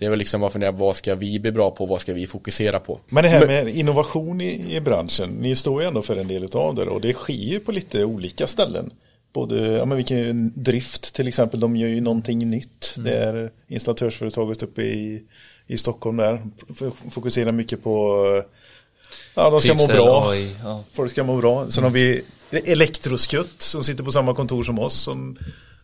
[0.00, 2.26] Det är väl liksom bara fundera, vad ska vi bli bra på, vad ska vi
[2.26, 3.00] fokusera på?
[3.08, 6.48] Men det här med innovation i, i branschen, ni står ju ändå för en del
[6.52, 8.90] av det och det sker ju på lite olika ställen.
[9.32, 12.94] Både, ja men vilken drift till exempel, de gör ju någonting nytt.
[12.96, 15.22] Det är installatörsföretaget uppe i,
[15.66, 16.42] i Stockholm där,
[17.10, 18.24] fokuserar mycket på,
[19.38, 20.84] ja de ska må bra, AI, ja.
[20.92, 21.70] folk ska må bra.
[21.70, 25.38] Sen har vi Elektroskutt som sitter på samma kontor som oss som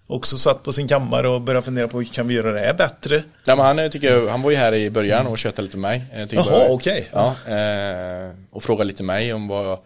[0.07, 2.75] också satt på sin kammare och började fundera på hur kan vi göra det här
[2.75, 3.23] bättre?
[3.47, 5.77] Ja, men han, eh, tycker jag, han var ju här i början och tjötade lite
[5.77, 6.27] med mig.
[6.29, 7.09] Tycker Jaha, okej.
[7.13, 9.79] Ja, eh, och frågade lite mig om vad jag,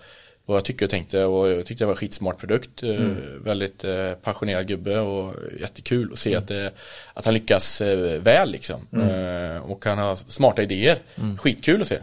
[0.49, 2.82] vad jag tycker och tänkte och jag tyckte det var en skitsmart produkt.
[2.82, 3.42] eh, Mm.
[3.44, 6.72] Väldigt eh, passionerad gubbe och jättekul att se att, det,
[7.14, 8.86] att han lyckas eh, väl liksom.
[8.92, 9.09] Mm.
[9.57, 10.99] Eh, och han har smarta idéer.
[11.38, 11.94] Skitkul att se.
[11.94, 12.01] Eh,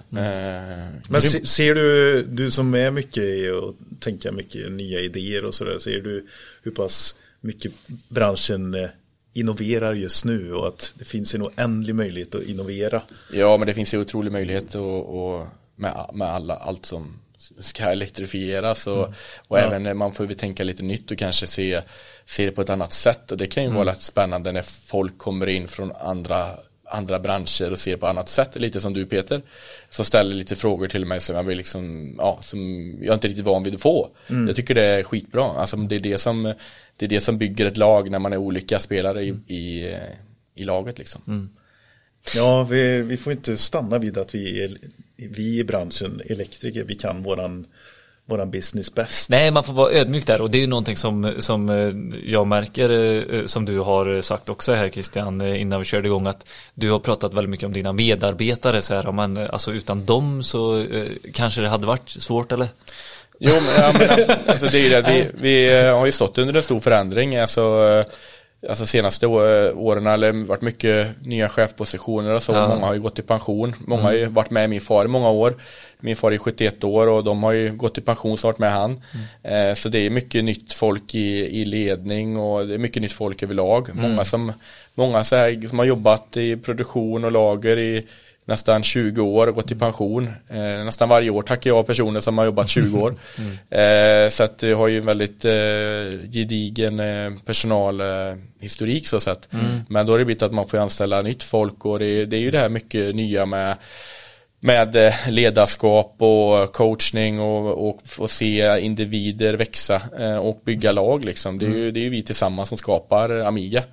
[1.09, 5.55] Men se, ser du, du som är mycket i att tänka mycket nya idéer och
[5.55, 6.27] sådär, ser du
[6.63, 7.71] hur pass mycket
[8.09, 8.89] branschen eh,
[9.33, 13.01] innoverar just nu och att det finns en oändlig möjlighet att innovera?
[13.33, 17.19] Ja, men det finns ju otrolig möjlighet och, och med, med alla, allt som
[17.59, 19.13] ska elektrifieras och,
[19.47, 21.81] och även eh, man får ju tänka lite nytt och kanske se,
[22.25, 23.31] se det på ett annat sätt.
[23.31, 26.49] Och det kan ju vara rätt spännande när folk kommer in från andra
[26.87, 29.41] andra branscher och ser på annat sätt, lite som du Peter
[29.89, 32.59] som ställer lite frågor till mig som jag vill liksom, ja, som
[33.01, 34.09] jag inte är riktigt van vid att få.
[34.47, 36.53] Jag tycker det är skitbra, alltså det är det som
[36.97, 39.99] det är det som bygger ett lag när man är olika spelare i, i, eh,
[40.55, 41.21] i laget liksom.
[42.35, 44.77] Ja, vi, vi får inte stanna vid att vi, är,
[45.17, 47.65] vi i branschen, elektriker, vi kan våran,
[48.25, 49.29] våran business bäst.
[49.29, 51.93] Nej, man får vara ödmjuk där och det är ju någonting som, som eh,
[52.31, 52.89] jag märker
[53.33, 56.91] eh, som du har sagt också här Christian eh, innan vi körde igång att du
[56.91, 60.77] har pratat väldigt mycket om dina medarbetare så här, men eh, alltså utan dem så
[60.79, 62.67] eh, kanske det hade varit svårt eller?
[63.39, 66.11] Jo, men, ja, men alltså, alltså det är ju det, vi, vi eh, har ju
[66.11, 68.13] stått under en stor förändring, alltså, eh,
[68.69, 72.67] alltså senaste åren det varit mycket nya chefpositioner och så, Ja.
[72.67, 75.29] många har ju gått i pension, många har ju varit med min far i många
[75.29, 75.55] år,
[75.99, 79.01] min far är 71 år och de har ju gått i pension snart med han,
[79.43, 83.11] eh, så det är mycket nytt folk i, i ledning och det är mycket nytt
[83.11, 84.53] folk överlag, många som,
[84.93, 88.05] många så här, som har jobbat i produktion och lager i
[88.45, 90.27] nästan 20 år och gått i pension.
[90.49, 93.15] Eh, nästan varje år tackar jag personer som har jobbat 20 år.
[93.69, 95.51] Eh, så att jag har ju en väldigt eh,
[96.31, 99.49] gedigen eh, personalhistorik så sett.
[99.87, 102.39] Men då har det blivit att man får anställa nytt folk och det, det är
[102.39, 103.75] ju det här mycket nya med
[104.65, 111.25] med eh, ledarskap och coachning och, och få se individer växa eh, och bygga lag
[111.25, 111.59] liksom.
[111.59, 113.83] Det är ju det är ju vi tillsammans som skapar Amiga.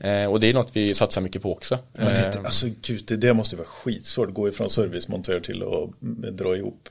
[0.00, 1.78] Eh, och det är något vi satsar mycket på också.
[1.98, 6.02] Men det, alltså gud, det, det måste vara skitsvårt att gå ifrån servicemontör till att
[6.02, 6.88] mm, dra ihop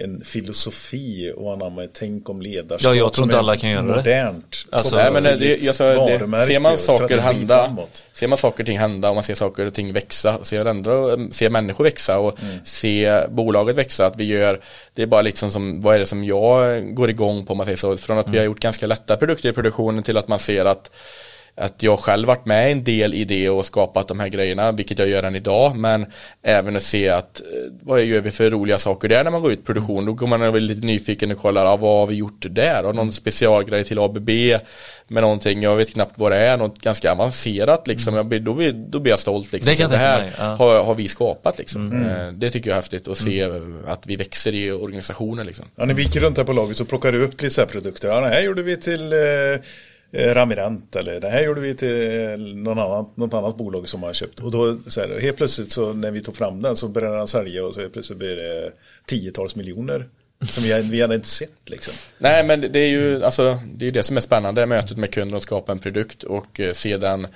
[0.00, 2.94] en filosofi och anamma ett tänk om ledarskap.
[2.94, 3.96] Ja, jag tror inte alla kan göra det.
[3.96, 4.56] Modernt.
[4.70, 8.02] Alltså, Nej, men det, ett det, alltså, det, ser man saker hända, framåt.
[8.12, 11.18] ser man saker och ting hända och man ser saker och ting växa, ser, ändå,
[11.30, 12.64] ser människor växa och Mm.
[12.64, 14.60] ser bolaget växa, att vi gör,
[14.94, 17.64] det är bara liksom som, vad är det som jag går igång på om man
[17.66, 18.32] säger så, från att Mm.
[18.32, 20.90] vi har gjort ganska lätta produkter i produktionen till att man ser att
[21.56, 24.98] att jag själv varit med en del i det och skapat de här grejerna, vilket
[24.98, 26.06] jag gör än idag, men
[26.42, 29.52] även att se att eh, vad gör vi för roliga saker där när man går
[29.52, 32.46] ut produktion, då går man väl lite nyfiken och kollar, ah, vad har vi gjort
[32.50, 32.86] där?
[32.86, 34.30] Och någon specialgrej till ABB
[35.08, 38.54] med någonting, jag vet knappt vad det är, något ganska avancerat liksom, jag blir, då,
[38.54, 39.70] blir, då blir jag stolt liksom.
[39.70, 40.44] Det kan det här ja.
[40.44, 41.92] har, har vi skapat liksom.
[41.92, 43.48] Eh, Det tycker jag är häftigt att se
[43.86, 45.64] att vi växer i organisationen liksom.
[45.76, 47.68] Ja, när vi gick runt här på laget så plockade du upp lite så här
[47.68, 48.08] produkter.
[48.08, 49.18] Ja, det här gjorde vi till eh,
[50.14, 54.02] eh, Ramirant eller det här gjorde vi till eh, någon annan, något annat bolag som
[54.02, 54.40] har köpt.
[54.40, 57.28] Och då så här, helt plötsligt så när vi tog fram den så började han
[57.28, 58.72] sälja och så helt plötsligt blir det
[59.06, 60.08] tiotals miljoner.
[60.44, 61.94] Som vi, vi hade inte sett liksom.
[62.18, 65.36] Nej men det är ju alltså, det är det som är spännande, mötet med kunden
[65.36, 67.26] och skapa en produkt och eh, se den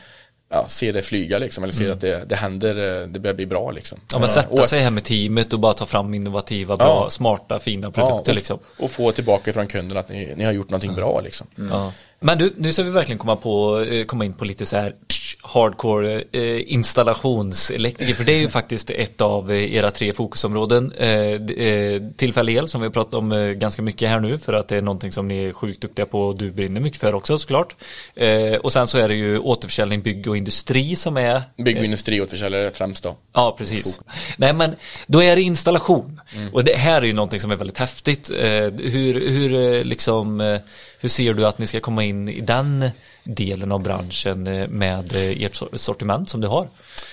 [0.51, 3.70] Ja, se det flyga liksom, eller se att det, det händer, det börjar bli bra
[3.70, 3.99] liksom.
[4.12, 7.11] Ja men sätta sig här med teamet och bara ta fram innovativa, bra, Ja.
[7.11, 8.59] smarta, fina ja, produkter och, liksom.
[8.79, 11.47] och få tillbaka från kunden att ni, ni har gjort någonting bra liksom.
[11.70, 11.93] Ja.
[12.20, 14.94] Men du, nu ska vi verkligen komma, på, eh, komma in på lite så här
[15.42, 18.14] hardcore eh, installationselektriker.
[18.14, 20.92] För det är ju faktiskt ett av eh, era tre fokusområden.
[20.92, 24.76] Eh, tillfällig el som vi har pratat om ganska mycket här nu för att det
[24.76, 27.76] är någonting som ni är sjukt duktiga på och du brinner mycket för också såklart.
[28.14, 31.84] Eh, och sen så är det ju återförsäljning, bygg och industri som är Bygg och
[31.84, 33.16] industriåterförsäljare främst då.
[33.32, 34.00] Ja, precis.
[34.36, 36.20] Nej, men då är det installation.
[36.52, 38.30] Och det här är ju någonting som är väldigt häftigt.
[38.30, 40.58] Hur, hur, liksom,
[41.01, 42.90] hur ser du att ni ska komma in i den
[43.24, 46.68] delen av branschen eh, med eh, ert sor- sortiment som du har?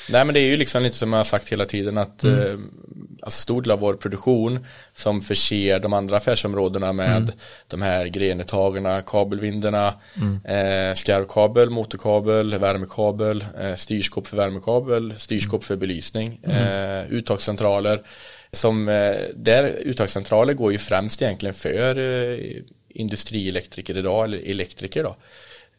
[0.10, 2.54] Nej men det är ju liksom lite som jag har sagt hela tiden att, eh,
[3.22, 7.32] alltså stor del av vår produktion som förser de andra affärsområdena med
[7.68, 9.88] de här grenuttagarna, kabelvindarna,
[10.44, 18.02] eh, skarvkabel, motorkabel, värmekabel, eh, styrskåp för värmekabel, styrskåp för belysning, eh, uttagscentraler.
[18.52, 18.86] Som,
[19.36, 21.96] där uttagscentraler går ju främst egentligen för
[22.96, 25.16] industrielektriker idag, eller elektriker då.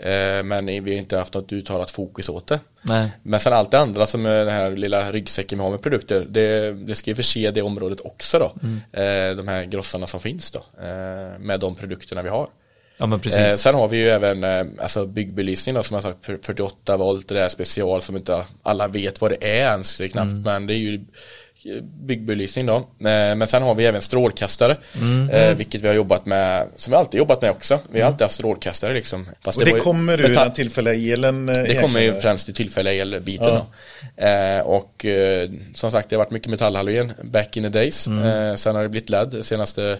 [0.04, 2.60] Eh, Men vi har inte haft något uttalat fokus åt det.
[2.82, 3.10] Nej.
[3.22, 6.26] Men sen allt det andra som är den här lilla ryggsäcken vi har med produkter,
[6.28, 8.44] det, det ska ju förse det området också då.
[9.00, 12.48] Eh, De här grossarna som finns då, eh, med de produkterna vi har.
[12.98, 13.60] Ja men precis.
[13.60, 14.44] Sen har vi ju även
[14.80, 18.88] alltså byggbelysning då, som jag sagt för- 48 volt, det är special som inte alla
[18.88, 21.00] vet vad det är ens knappt, men det är ju
[21.82, 22.76] byggbelysning då.
[22.76, 24.76] Eh, Men sen har vi även strålkastare,
[25.32, 27.80] eh, vilket vi har jobbat med, som vi alltid jobbat med också.
[27.92, 29.28] Vi har alltid haft strålkastare liksom.
[29.44, 31.48] Fast Och det, ju kommer ur den tillfälliga elen?
[31.48, 33.58] eh, det kommer ju främst i tillfälliga elbiten
[34.16, 34.62] Ja.
[34.62, 35.06] och
[35.74, 38.06] som sagt det har varit mycket metallhalogen back in the days.
[38.06, 38.56] Mm.
[38.56, 39.98] Sen har det blivit LED senaste,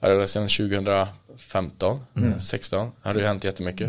[0.00, 2.32] det var sedan 2015, Mm.
[2.32, 3.88] eh, 16 har det hänt jättemycket.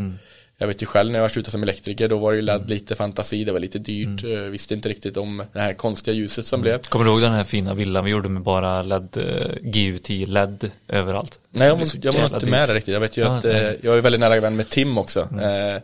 [0.61, 2.67] Jag vet ju själv när jag slutade som elektriker då var det ju LED Mm.
[2.67, 6.45] lite fantasi, det var lite dyrt, eh, visste inte riktigt om det här konstiga ljuset
[6.45, 6.77] som blev.
[6.79, 10.71] Kommer du ihåg den här fina villan vi gjorde med bara LED, eh, GUT LED
[10.87, 11.39] överallt?
[11.51, 13.61] Nej jag, var- jag inte med där riktigt, jag vet ju Ja, att eh, nej.
[13.61, 13.75] Mm.
[13.81, 15.19] jag är väldigt nära vän med Tim också.
[15.19, 15.81] Eh,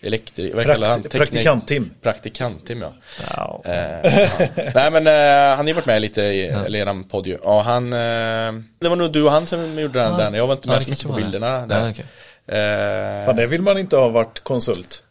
[0.00, 1.02] elektri, vad kallar han?
[1.02, 1.90] Prakt, Teknik- praktikant-Tim.
[2.02, 2.92] Praktikant-Tim ja.
[3.36, 3.62] Ja.
[3.64, 4.48] Eh, ja.
[4.74, 7.38] Nej men eh, han har ju varit med lite i eller eran podd ju.
[7.44, 7.98] Ja han, eh,
[8.80, 10.32] det var nog du och han som gjorde den där.
[10.36, 11.84] Jag var inte Ja, med det så mycket kanske på bilderna där.
[11.84, 12.04] Ja, okej.
[12.48, 15.02] Eh, Fan, det vill man inte ha varit konsult.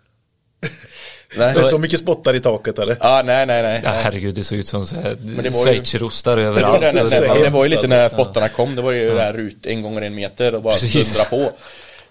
[1.38, 1.54] nej.
[1.54, 2.98] Det är så mycket spottar i taket eller?
[3.00, 3.82] Ja, nej, nej, nej.
[3.84, 6.82] Ja herregud det såg ut som så här det var ju- schweizerostar Det, överallt.
[6.84, 9.34] var, det, så det, det var ju lite när spottarna kom, det var ju där
[9.40, 11.18] ut en gånger en meter och bara Precis.
[11.18, 11.52] dundra på.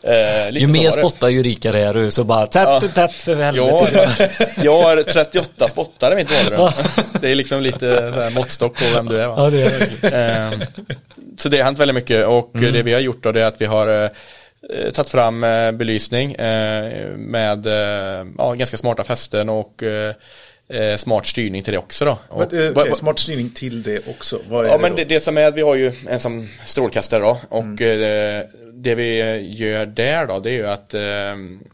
[0.08, 0.92] Eh, Ju mer var det.
[1.02, 2.80] spottar ju rikare är du så bara tätt, Ja.
[2.80, 4.30] tätt för Jag, helvete.
[4.62, 6.70] jag har 38 spottar i mitt badrum.
[7.20, 9.34] Det är liksom lite så här måttstock på vem du är va?
[9.38, 10.60] Ja det är det.
[10.62, 10.68] Eh,
[11.38, 12.72] så det har hänt väldigt mycket och Mm.
[12.72, 14.10] det vi har gjort då det är att vi har
[14.70, 21.26] eh, tagit fram eh, belysning eh, med eh, ja, ganska smarta fästen och eh, smart
[21.26, 22.18] styrning till det också då.
[22.36, 24.38] Men, okej, vad- smart styrning till det också.
[24.48, 26.48] Vad är Ja det men det, det som är att vi har ju en som
[26.64, 28.46] strålkastare då och Mm.
[28.72, 29.18] det vi
[29.56, 30.94] gör där då det är ju att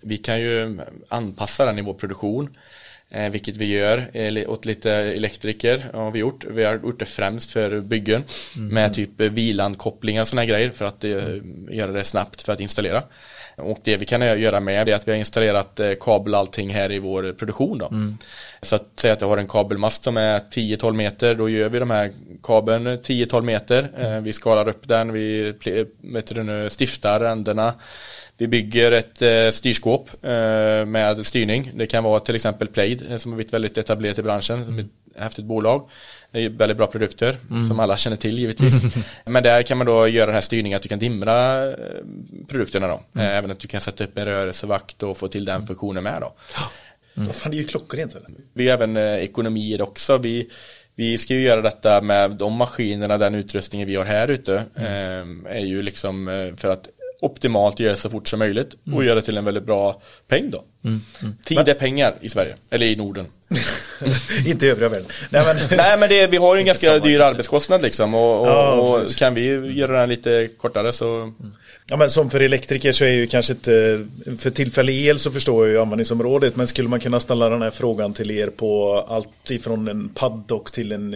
[0.03, 0.78] vi kan ju
[1.09, 2.57] anpassa den i vår produktion.
[3.12, 6.44] Eh, vilket vi gör eh, åt lite elektriker har vi gjort.
[6.50, 8.24] Vi har gjort det främst för byggen
[8.56, 8.68] Mm.
[8.74, 11.11] med typ eh, vilandkopplingar och sådana grejer för att eh,
[11.70, 13.02] göra det snabbt för att installera.
[13.56, 16.74] Och det vi kan göra med det är att vi har installerat eh, kabel allting
[16.74, 17.90] här i vår produktion då.
[18.62, 21.78] Så att säga att jag har en kabelmast som är 10-12 meter, då gör vi
[21.78, 23.90] de här kabeln 10-12 meter.
[23.98, 25.54] Eh, vi skalar upp den, vi
[26.00, 27.74] vet du, stiftar ändarna.
[28.41, 30.30] Vi bygger ett eh, styrskåp eh,
[30.86, 31.70] med styrning.
[31.74, 34.64] Det kan vara till exempel Plaid eh, som har blivit väldigt etablerat i branschen.
[34.64, 35.88] Som är ett häftigt bolag.
[36.30, 37.36] Det är väldigt bra produkter
[37.68, 38.82] som alla känner till givetvis.
[39.24, 41.64] Men där kan man då göra den här styrningen att du kan dimra
[42.49, 43.20] produkterna då.
[43.20, 46.20] Eh, Även att du kan sätta upp en rörelsevakt och få till den funktionen med
[46.20, 46.34] då.
[47.14, 48.16] Vad fan, det är ju klockrent.
[48.55, 50.16] Vi har även ekonomi i det också.
[50.16, 50.51] Vi,
[50.95, 54.55] vi ska ju göra detta med de maskinerna, den utrustningen vi har här ute.
[54.76, 56.26] Eh, är ju liksom
[56.57, 56.88] för att
[57.21, 60.64] optimalt göra så fort som möjligt och göra till en väldigt bra peng då.
[61.45, 63.27] Tid är pengar i Sverige, eller i Norden.
[64.47, 65.07] inte i övriga världen.
[65.31, 67.25] Nej men, Nej men det, vi har ju en ganska dyr kanske.
[67.25, 71.33] arbetskostnad liksom och, och, Ja, och kan vi göra den lite kortare så
[71.87, 74.07] ja, men som för elektriker så är ju kanske inte,
[74.39, 77.71] för tillfällig el så förstår jag ju användningsområdet, men skulle man kunna ställa den här
[77.71, 81.14] frågan till er på allt ifrån en paddock till en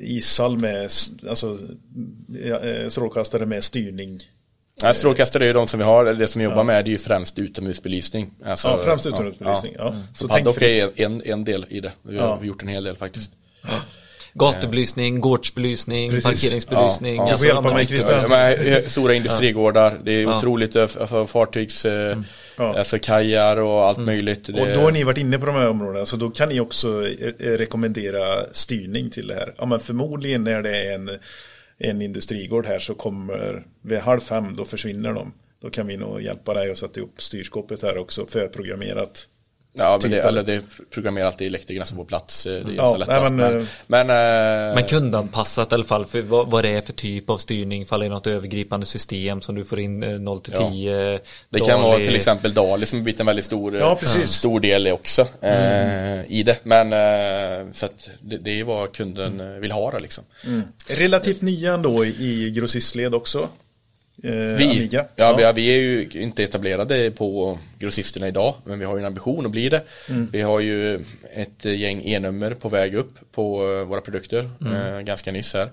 [0.00, 0.82] ishall med
[1.28, 1.58] alltså,
[2.44, 4.20] ja, eh, strålkastare med styrning.
[4.82, 6.88] Ja, strålkastare är ju de som vi har, eller det som vi jobbar med det
[6.88, 8.30] är ju främst utomhusbelysning.
[8.44, 9.72] Alltså, Ja, främst utomhusbelysning.
[9.78, 9.92] Ja.
[9.92, 11.92] Så, Så så paddock är en, en del i det.
[12.02, 12.44] Vi har Ja.
[12.44, 13.32] gjort en hel del faktiskt.
[14.38, 16.24] Gatubelysning, gårdsbelysning, Precis.
[16.24, 17.16] parkeringsbelysning.
[17.16, 17.86] Ja, får hjälpa mig.
[17.86, 20.36] De här stora industrigårdar, det är Ja.
[20.38, 22.18] otroligt eh, för fartygs, eh,
[22.56, 22.78] Ja.
[22.78, 24.44] alltså kajar och allt möjligt.
[24.44, 26.60] Det, Och då har ni varit inne på de här områdena så då kan ni
[26.60, 29.54] också eh, rekommendera styrning till det här.
[29.58, 31.10] Ja men förmodligen när det är en,
[31.78, 35.32] en industrigård här så kommer vid halv fem då försvinner de.
[35.62, 39.26] Då kan vi nog hjälpa dig att sätta upp styrskåpet här också förprogrammerat.
[39.78, 42.46] Ja, men det, typ eller det programmerar alltid elektrikerna som på plats.
[42.46, 43.32] eh, Det är Ja, så lättast.
[43.32, 46.68] nej, men, men, eh, men, eh, Men kundanpassat i alla fall för vad, vad det
[46.68, 50.02] är för typ av styrning, fall det är något övergripande system som du får in
[50.02, 50.70] eh, 0 till Ja.
[50.70, 51.20] 10.
[51.50, 54.86] Det kan vara till exempel Dali som har blivit en väldigt stor, Ja, stor del
[54.88, 56.58] också eh, i det.
[56.64, 60.24] Men eh, så att det, det är vad kunden vill ha det liksom.
[60.88, 62.08] Relativt nya ändå i,
[62.46, 63.48] i grossistled också.
[64.22, 65.06] Eh, Vi, Amiga.
[65.16, 69.06] ja, Vi, vi är ju inte etablerade på grossisterna idag, men vi har ju en
[69.06, 69.82] ambition att bli det.
[70.32, 71.04] Vi har ju
[71.34, 75.70] ett gäng e-nummer på väg upp på eh, våra produkter, eh, ganska nyss här.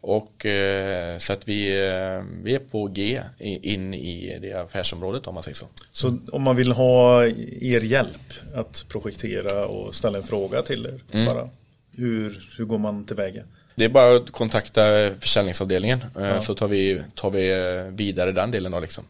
[0.00, 5.34] Och eh, så att vi, eh, vi är på G in i det affärsområdet om
[5.34, 5.66] man säger så.
[5.90, 7.24] Så om man vill ha
[7.60, 11.26] er hjälp att projektera och ställa en fråga till er, Mm.
[11.26, 11.48] bara,
[11.96, 13.42] hur, hur går man tillväga?
[13.76, 14.80] Det är bara att kontakta
[15.20, 19.04] försäljningsavdelningen eh, så tar vi, tar vi eh, vidare den delen då liksom.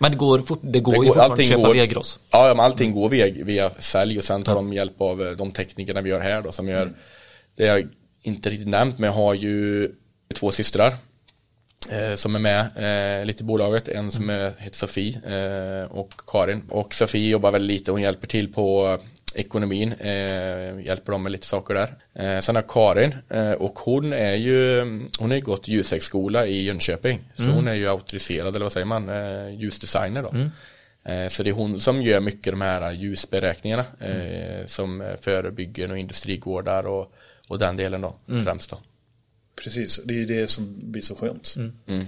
[0.00, 2.18] Men det går, fort, det går Det ju går- fortfarande att köpa går- via Gross.
[2.30, 5.52] Ja, men allting går via, via sälj och sen tar de hjälp av eh, de
[5.52, 6.92] teknikerna vi har här då som gör
[7.56, 7.88] Det har jag
[8.22, 9.88] inte riktigt nämnt men jag har ju
[10.34, 10.94] två systrar
[11.90, 12.60] eh, som är med
[13.20, 13.88] eh, lite i bolaget.
[13.88, 16.62] En som är, heter Sofie eh, och Karin.
[16.70, 18.98] Och Sofie jobbar väldigt lite, hon hjälper till på
[19.34, 21.88] ekonomin, eh, hjälper dem med lite saker där.
[22.14, 24.80] Eh, sen har Karin eh, och hon är ju,
[25.18, 27.20] hon har ju gått ljushögskola i Jönköping.
[27.34, 30.28] Så hon är ju auktoriserad, eller vad säger man, eh, ljusdesigner då.
[31.12, 35.90] Eh, Så det är hon som gör mycket de här ljusberäkningarna eh, som för byggen
[35.90, 37.12] och industrigårdar och,
[37.48, 38.14] och den delen då
[38.44, 38.76] främst då.
[39.64, 41.54] Precis, det är det som blir så skönt.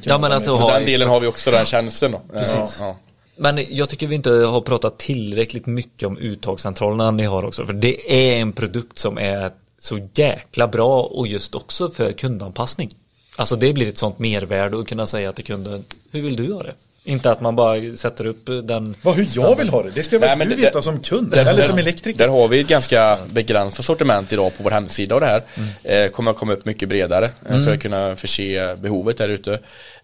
[0.03, 2.21] Ja, men att Så ha den delen har vi också den tjänsten då.
[2.33, 2.77] Precis.
[2.81, 2.97] Ja,
[3.43, 7.67] men jag tycker vi inte har pratat tillräckligt mycket om uttagscentralerna ni har också.
[7.67, 12.95] För det är en produkt som är så jäkla bra och just också för kundanpassning.
[13.37, 16.63] Alltså det blir ett sånt mervärde att kunna säga till kunden, hur vill du ha
[16.63, 16.75] det?
[17.11, 20.19] Inte att man bara sätter upp den Vad, hur jag vill ha det, det ska
[20.19, 22.19] väl Nej, du det- veta som kund, eller som elektriker.
[22.19, 25.43] Där har vi ett ganska begränsat sortiment idag på vår hemsida och det här.
[25.85, 29.59] Eh, kommer att komma upp mycket bredare eh, för att kunna förse behovet där ute.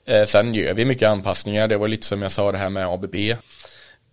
[0.07, 1.69] Eh, sen gör vi mycket anpassningar.
[1.69, 3.15] Det var lite som jag sa det här med ABB.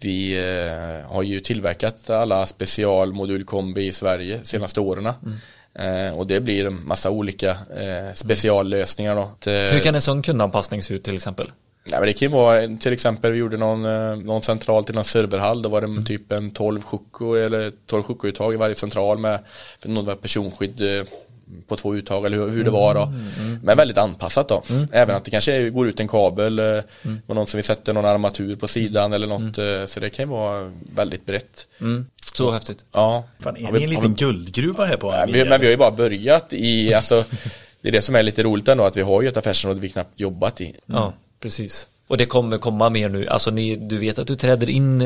[0.01, 5.05] Vi eh, har ju tillverkat alla specialmodulkombi i Sverige de senaste åren.
[5.79, 9.21] Eh, och det blir en massa olika eh, speciallösningar då.
[9.21, 11.51] Att, eh, Hur kan en sån kundanpassning se ut till exempel?
[11.85, 14.95] Nej men det kan ju vara till exempel vi gjorde någon, eh, någon central till
[14.95, 15.61] någon serverhall.
[15.61, 16.05] Då var det Mm.
[16.05, 19.39] typ en 12 sjuko eller 12 sjuko-uttag i varje central med
[19.79, 21.03] för någon var personskydd eh,
[21.67, 23.01] på två uttag eller hur, hur det var då.
[23.01, 24.63] Mm, Men väldigt anpassat då.
[24.91, 27.19] Även att det kanske går ut en kabel eh, Mm.
[27.27, 29.57] och någon som vill sätta någon armatur på sidan eller något.
[29.57, 31.67] eh, Så det kan ju vara väldigt brett.
[31.81, 32.05] Mm.
[32.33, 32.85] Så häftigt.
[32.91, 33.23] Ja.
[33.39, 35.43] Fan, är ni en liten vi- guldgruva här på Amiga?
[35.43, 37.23] vi, men vi har ju bara börjat i, alltså
[37.81, 39.89] det är det som är lite roligt ändå att vi har ju ett affärsområde vi
[39.89, 40.75] knappt jobbat i.
[40.85, 41.13] Ja,
[41.43, 41.87] precis.
[42.07, 43.27] Och det kommer komma mer nu.
[43.27, 44.99] Alltså ni, du vet att du träder in,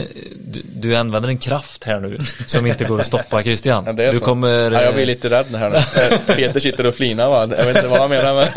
[0.46, 2.18] du, du använder en kraft här nu
[2.48, 3.84] som inte går att stoppa Christian.
[3.86, 4.26] Ja, du så.
[4.26, 4.72] kommer...
[4.72, 5.76] ja, jag blir lite rädd här nu.
[5.76, 7.56] Eh, Peter sitter och flinar va?
[7.58, 8.48] Jag vet inte vad han menar men.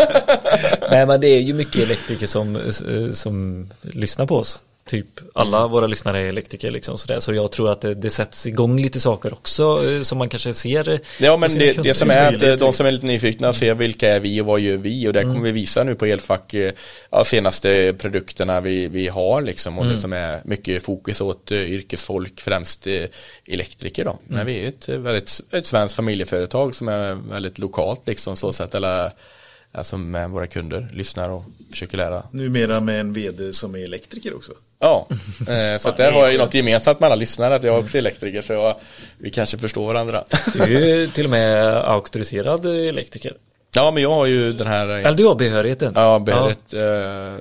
[0.90, 4.58] Nej men det är ju mycket elektriker som, eh, som lyssnar på oss.
[4.90, 5.70] Typ alla Mm.
[5.70, 7.20] våra lyssnare är elektriker liksom sådär.
[7.20, 10.54] Så jag tror att det, det sätts igång lite saker också eh, som man kanske
[10.54, 11.00] ser.
[11.20, 14.08] Ja men det, det som är att eh, de som är lite nyfikna ser vilka
[14.14, 15.32] är vi och vad gör vi och det Mm.
[15.34, 16.72] kommer vi visa nu på Elfack eh,
[17.10, 19.96] ja, senaste produkterna vi, vi har liksom och Mm.
[19.96, 22.86] det som är mycket fokus åt yrkesfolk främst
[23.46, 24.10] elektriker då.
[24.10, 24.22] Mm.
[24.26, 28.74] Men vi är ett väldigt ett svenskt familjeföretag som är väldigt lokalt liksom så sätt
[28.74, 29.12] eller
[29.72, 32.22] alltså med våra kunder lyssnar och försöker lära.
[32.30, 34.52] Numera med en vd som är elektriker också.
[34.80, 35.06] Ja,
[35.48, 37.78] eh, så att där har jag ju något gemensamt med alla lyssnare att jag är
[37.80, 38.76] också elektriker så jag,
[39.18, 40.24] vi kanske förstår varandra.
[40.54, 43.36] Du är ju till och med auktoriserad elektriker.
[43.74, 45.92] Ja men jag har ju den här Eller du har behörigheten.
[45.96, 46.74] Ja, behörigt.
[46.74, 47.36] eh, Är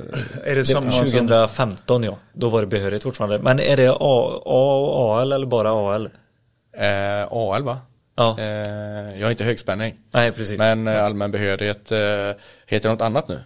[0.45, 1.05] det Det, samma som...
[1.05, 3.39] 2015 ja, då var det behörigt fortfarande.
[3.39, 3.95] Men är det A,
[4.45, 6.09] A och AL eller bara AL?
[6.77, 7.79] eh, AL va?
[8.17, 8.45] Ja, Eh,
[9.19, 9.95] jag har inte högspänning.
[10.13, 10.57] nej precis.
[10.57, 11.99] Men eh, allmän behörighet eh,
[12.67, 13.39] heter något annat nu.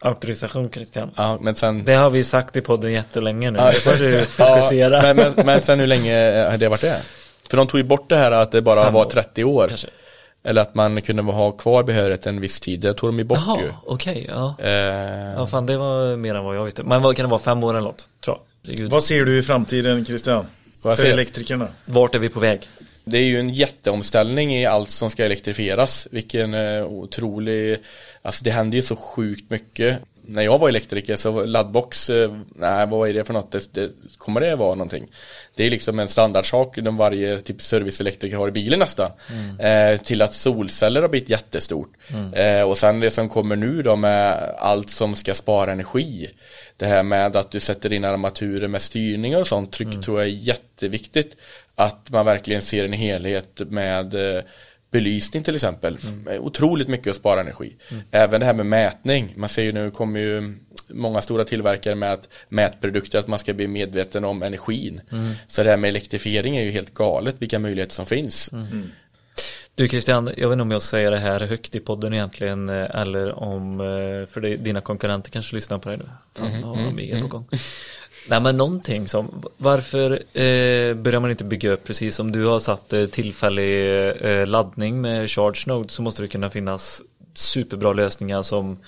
[0.00, 1.10] Auktorisation Christian.
[1.16, 1.84] Ja, men sen...
[1.84, 3.58] Det har vi sagt i podden jättelänge nu.
[3.58, 5.06] Ja, Det får du fokusera.
[5.06, 6.14] Ja, men, men, men sen hur länge
[6.50, 7.02] har det varit det?
[7.50, 9.68] För de tog ju bort det här att det bara Fem var år, 30 år.
[9.68, 9.88] Kanske.
[10.44, 12.80] Eller att man kunde ha kvar behörighet en viss tid.
[12.80, 13.72] Det tog de ju bort Jaha, ju.
[13.86, 14.26] okej.
[14.28, 14.54] ja.
[14.58, 14.70] Eh,
[15.36, 16.82] ja, fan det var mer än vad jag visste.
[16.84, 17.40] Men vad kan det vara?
[17.40, 18.04] Fem år eller något?
[18.24, 18.88] Tror jag.
[18.88, 20.46] Vad ser du i framtiden Christian?
[20.82, 21.68] Vad För ser- elektrikerna?
[21.84, 22.68] Vart är vi på väg?
[23.10, 26.08] Det är ju en jätteomställning i allt som ska elektrifieras.
[26.10, 27.78] Vilken eh, otrolig,
[28.22, 29.98] alltså det händer ju så sjukt mycket.
[30.22, 33.52] När jag var elektriker så laddbox, eh, nej vad är det för något?
[33.52, 35.06] Det, det, kommer det vara någonting?
[35.54, 39.10] Det är liksom en standardsak som varje typ serviceelektriker har i bilen nästan.
[39.58, 41.92] Eh, till att solceller har blivit jättestort.
[42.34, 46.30] Eh, och sen det som kommer nu då med allt som ska spara energi.
[46.76, 50.28] Det här med att du sätter in armaturer med styrningar och sånt tryck tror jag
[50.28, 51.36] är jätteviktigt.
[51.78, 54.42] Att man verkligen ser en helhet med eh,
[54.90, 55.98] belysning till exempel.
[56.30, 57.76] Eh, Otroligt mycket att spara energi.
[58.10, 59.34] Även det här med mätning.
[59.36, 60.54] Man ser ju nu kommer ju
[60.88, 65.00] många stora tillverkare med att mätprodukter att man ska bli medveten om energin.
[65.46, 68.50] Så det här med elektrifiering är ju helt galet vilka möjligheter som finns.
[69.74, 73.00] Du Christian, jag vet inte om jag säger det här högt i podden egentligen eh,
[73.00, 73.86] eller om, eh,
[74.28, 76.08] för det, dina konkurrenter kanske lyssnar på dig nu.
[76.34, 77.48] Fan, Mhm, har de på gång?
[78.28, 82.58] Nej men någonting som, varför eh, börjar man inte bygga upp precis som du har
[82.58, 87.02] satt eh, tillfällig eh, laddning med Charge Node så måste det kunna finnas
[87.34, 88.78] superbra lösningar som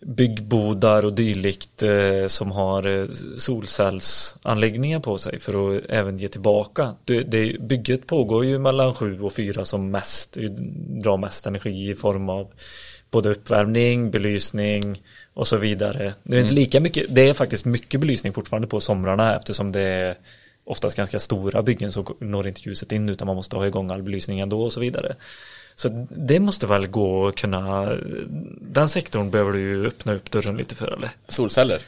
[0.00, 6.94] byggbodar och dylikt eh, som har eh, solcellsanläggningar på sig för att även ge tillbaka.
[7.04, 10.36] Det, det, bygget pågår ju mellan 7 och 4 som mest
[11.02, 12.52] drar mest energi i form av
[13.10, 15.02] både uppvärmning, belysning
[15.40, 16.14] och så vidare.
[16.22, 19.80] Det är inte lika mycket, det är faktiskt mycket belysning fortfarande på somrarna eftersom det
[19.80, 20.16] är
[20.64, 24.02] oftast ganska stora byggen så når inte ljuset in utan man måste ha igång all
[24.02, 25.14] belysning ändå och så vidare.
[25.74, 27.96] Så det måste väl gå att kunna,
[28.60, 31.10] den sektorn behöver du ju öppna upp dörren lite för eller?
[31.28, 31.80] Solceller.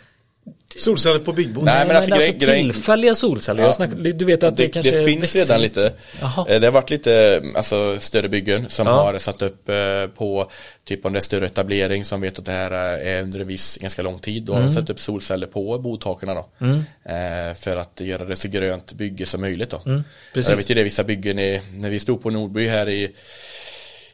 [0.77, 1.65] Solceller på byggbord.
[1.65, 3.67] Nej, men alltså, grej- grej- tillfälliga solceller, Ja.
[3.69, 5.93] jag snackar, du vet att det, Det, kanske det finns växer redan lite.
[6.21, 6.47] Jaha.
[6.49, 8.93] Eh, Det har varit lite alltså, större byggen som Ja.
[8.93, 9.75] har satt upp eh,
[10.17, 10.51] på
[10.85, 13.77] typ om det är större etablering som vet att det här är under en viss
[13.77, 14.43] ganska lång tid.
[14.43, 14.75] Då har Mm.
[14.75, 16.49] de satt upp solceller på bodtakarna då.
[16.67, 19.83] Eh, för att göra det så grönt bygge som möjligt då.
[19.87, 20.49] Mm, precis.
[20.51, 23.11] Jag vet ju det vissa byggen är, när vi stod på Nordby här i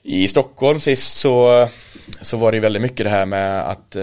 [0.03, 1.69] i Stockholm sist så,
[2.21, 4.03] så var det väldigt mycket det här med att eh,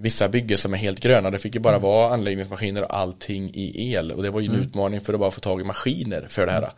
[0.00, 3.92] vissa byggen som är helt gröna, det fick ju bara vara anläggningsmaskiner och allting i
[3.92, 4.12] el.
[4.12, 6.52] Och det var ju en utmaning för att bara få tag i maskiner för det
[6.52, 6.70] här.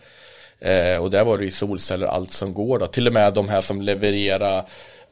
[0.95, 2.87] Eh, och där var det ju solceller allt som går då.
[2.87, 4.65] Till och med de här som levererar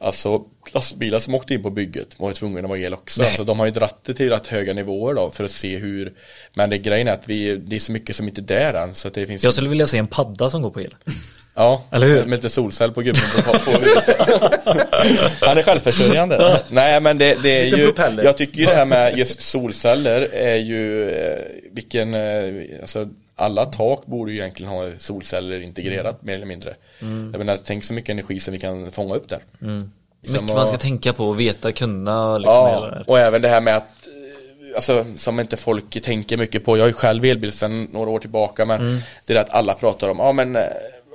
[0.03, 3.23] Alltså lastbilar som åkte in på bygget var tvungna att vara el också.
[3.37, 6.13] Så de har ju dratt det till rätt höga nivåer då för att se hur
[6.53, 8.95] Men det grejen är att vi, det är så mycket som inte är där än
[8.95, 10.95] så det finns Jag skulle vilja se en padda som går på el.
[11.55, 12.23] Ja, Eller hur?
[12.23, 13.71] Med lite solcell på gubben på, på.
[15.45, 16.59] Han är självförsörjande.
[16.69, 18.23] Nej men det, det är Liten ju, propeller.
[18.23, 21.39] jag tycker ju det här med just solceller är ju, eh,
[21.71, 22.43] vilken, eh,
[22.81, 26.73] alltså alla tak borde ju egentligen ha solceller integrerat mer eller mindre.
[26.99, 29.39] Jag menar, tänk så mycket energi som vi kan fånga upp där.
[29.59, 29.91] Som
[30.33, 33.03] Mycket att- man ska tänka på och veta, kunna liksom hela det Ja, här.
[33.09, 34.13] och även det här med att eh,
[34.75, 38.19] Alltså som inte folk tänker mycket på Jag har ju själv elbil sedan några år
[38.19, 38.99] tillbaka Men Mm.
[39.25, 40.61] det är att alla pratar om Ja men eh,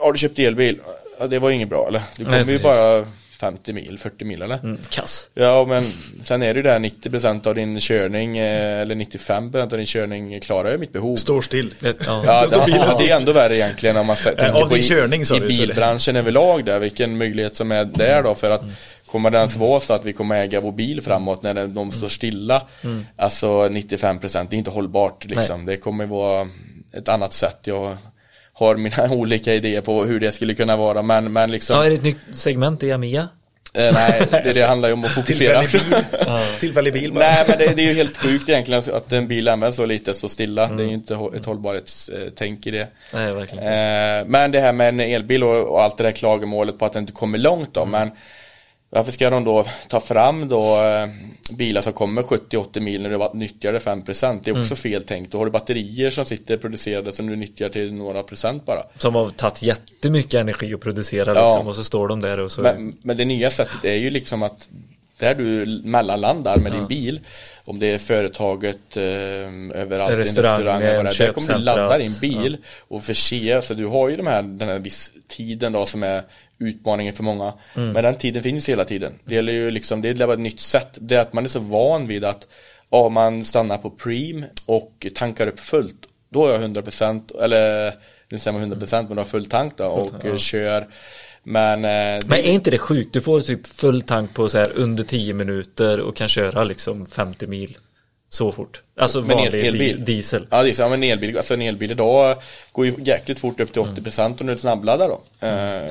[0.00, 0.80] Har du köpt elbil?
[1.20, 2.02] Ja det var inget bra eller?
[2.16, 3.06] Du kommer Nej, ju bara
[3.40, 4.58] 50 mil, 40 mil eller?
[4.58, 5.28] Mm, kass.
[5.34, 5.84] Ja men
[6.22, 10.40] sen är det ju där 90% av din körning eh, Eller 95% av din körning
[10.40, 11.74] klarar ju mitt behov Står still.
[11.80, 12.22] Det, ja.
[12.26, 15.34] Ja, det, det är ändå värre egentligen om man tänker på i, körning, i så
[15.38, 18.62] det- bilbranschen överlag där, vilken möjlighet som är där då för att
[19.06, 22.08] kommer det ens vara så att vi kommer äga vår bil framåt när de står
[22.08, 22.62] stilla
[23.16, 26.48] Alltså 95% det är inte hållbart liksom, det kommer vara
[26.92, 27.96] ett annat sätt jag
[28.58, 31.88] har mina olika idéer på hur det skulle kunna vara men, men liksom ja, är
[31.90, 33.28] det ett nytt segment i Amiga?
[33.74, 36.28] eh, Nej, det, det handlar ju om att fokusera Tillfällig bil.
[36.60, 37.24] Tillfällig bil bara.
[37.24, 40.14] Nej men det, det är ju helt sjukt egentligen att en bil används så lite
[40.14, 43.74] så stilla Det är ju inte hå- ett hållbarhetstänk i det Nej, verkligen inte.
[43.74, 46.92] Eh, men det här med en elbil och, och allt det där klagomålet på att
[46.92, 47.84] det inte kommer långt då.
[47.84, 48.10] Men
[48.90, 51.08] varför ska de då ta fram då eh,
[51.56, 54.40] bilar som kommer 70-80 mil när du nyttjar det 5%?
[54.44, 55.32] Det är också fel tänkt.
[55.32, 58.82] Då har du batterier som sitter producerade som du nyttjar till några procent bara.
[58.96, 61.48] Som har tagit jättemycket energi att producera Ja.
[61.48, 64.10] liksom, och så står de där och så Men, men det nya sättet är ju
[64.10, 64.68] liksom att
[65.18, 67.20] där du mellanlandar med din bil
[67.64, 69.02] om det är företaget eh,
[69.82, 72.56] överallt, restaurang eller vad det är, där kommer du ladda din bil
[72.88, 76.22] och förse, så du har ju de här, den här viss tiden då som är
[76.58, 77.52] utmaningen för många.
[77.74, 77.92] Mm.
[77.92, 79.12] Men den tiden finns hela tiden.
[79.24, 80.98] Det gäller ju liksom, det är bara ett nytt sätt.
[81.00, 82.46] Det är att man är så van vid att
[82.90, 86.06] ja, man stannar på Preem och tankar upp fullt.
[86.28, 87.92] Då har jag 100% eller
[88.30, 90.88] nu säger man 100% men du har full tank då och eh, kör.
[91.42, 93.12] Men, eh, Men är inte det sjukt?
[93.12, 97.06] Du får typ full tank på så här under 10 minuter och kan köra liksom
[97.06, 97.76] 50 mil
[98.28, 98.82] så fort.
[98.96, 99.96] Alltså Men vanlig elbil.
[99.96, 100.46] di- diesel.
[100.50, 102.36] Ja, så, ja, men elbil, alltså en elbil idag
[102.72, 105.20] går ju jäkligt fort upp till 80% om du snabbladdar då.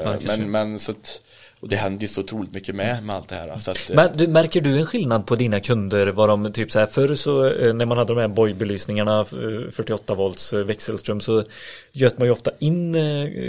[0.03, 0.27] Kanske.
[0.27, 1.21] men, men så att,
[1.59, 3.57] och det händer ju så otroligt mycket med, med allt det här.
[3.57, 6.07] Så att, eh, Men du, märker du en skillnad på dina kunder?
[6.07, 9.71] Var de typ så här förr så eh, när man hade de här boy-belysningarna eh,
[9.71, 11.43] 48 volts eh, växelström så
[11.91, 12.95] göt man ju ofta in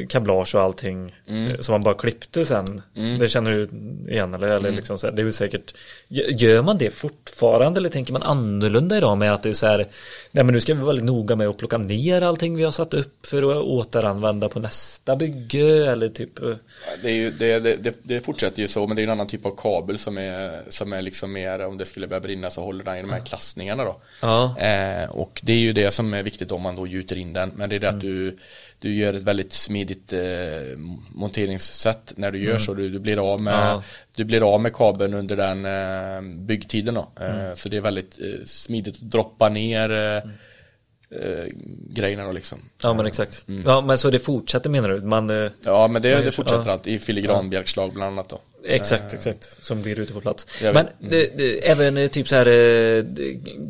[0.09, 1.63] kablage och allting Mm.
[1.63, 2.83] som man bara klippte sen.
[3.21, 3.69] Det känner du
[4.13, 4.47] igen eller?
[4.47, 4.75] eller Mm.
[4.75, 5.75] liksom så här, det är ju säkert
[6.09, 9.67] Gö- Gör man det fortfarande eller tänker man annorlunda idag med att det är så
[9.67, 9.87] här
[10.33, 12.71] Nej men nu ska vi vara väldigt noga med att plocka ner allting vi har
[12.71, 16.31] satt upp för att återanvända på nästa bygge eller typ
[17.03, 19.27] Det, är ju, det, det, det, det fortsätter ju så, men det är en annan
[19.27, 22.63] typ av kabel som är, som är liksom mer, om det skulle börja brinna så
[22.65, 24.01] håller den i de här klassningarna då.
[24.23, 24.59] Ja.
[24.59, 27.53] Eh, och det är ju det som är viktigt om man då gjuter in den,
[27.57, 28.39] men det är det att du,
[28.79, 30.79] du gör ett väldigt smidigt eh,
[31.15, 33.83] monteringssätt när du gör så, du, du blir av med, Ja.
[34.17, 37.09] du blir av med kabeln under den eh, byggtiden då.
[37.21, 39.91] Eh, Så det är väldigt eh, smidigt att droppa ner
[41.11, 41.47] eh, eh,
[41.91, 42.59] grejerna då liksom.
[42.83, 43.45] Ja men exakt.
[43.65, 45.01] Ja men så det fortsätter menar du?
[45.01, 46.73] Man, eh, Ja men det, Ja, det fortsätter ja.
[46.73, 48.41] allt i filigranbjälkslag bland annat då.
[48.65, 49.65] Exakt, exakt.
[49.65, 50.63] Som blir ute på plats.
[50.63, 50.87] Men vet.
[50.99, 53.05] det, det, även eh, typ så här eh,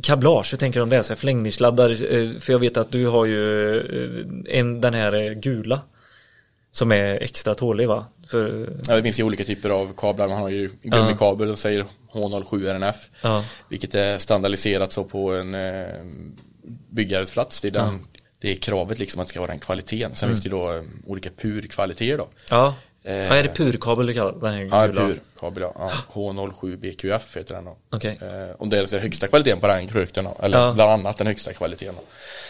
[0.02, 1.02] kablage, hur tänker du om det?
[1.02, 5.14] Så här, förlängningssladdar, eh, för jag vet att du har ju eh, en, den här
[5.14, 5.80] eh, gula.
[6.70, 8.06] Som är extra tålig va?
[8.28, 10.28] För, Ja, det finns ju olika typer av kablar.
[10.28, 12.94] Man har ju gummikabel och säger H07RNF.
[13.22, 13.44] Ja.
[13.68, 15.54] Vilket är standardiserat så på en
[16.64, 17.60] eh, byggares plats.
[17.60, 18.06] Det är, den,
[18.40, 20.14] det är kravet liksom att det ska vara den kvaliteten.
[20.14, 22.28] Sen finns det då eh, olika purkvaliteter då.
[22.50, 22.74] ja.
[23.04, 25.72] Eh, ja, är det purkabel du kallar den här Ja, purkabel ja.
[25.78, 25.92] ja.
[26.12, 27.76] H07BQF heter den då.
[27.90, 28.18] Okej.
[28.22, 30.36] Eh, om det är den högsta kvaliteten på den produkten då.
[30.42, 30.72] Eller Ja.
[30.72, 32.02] bland annat den högsta kvaliteten då.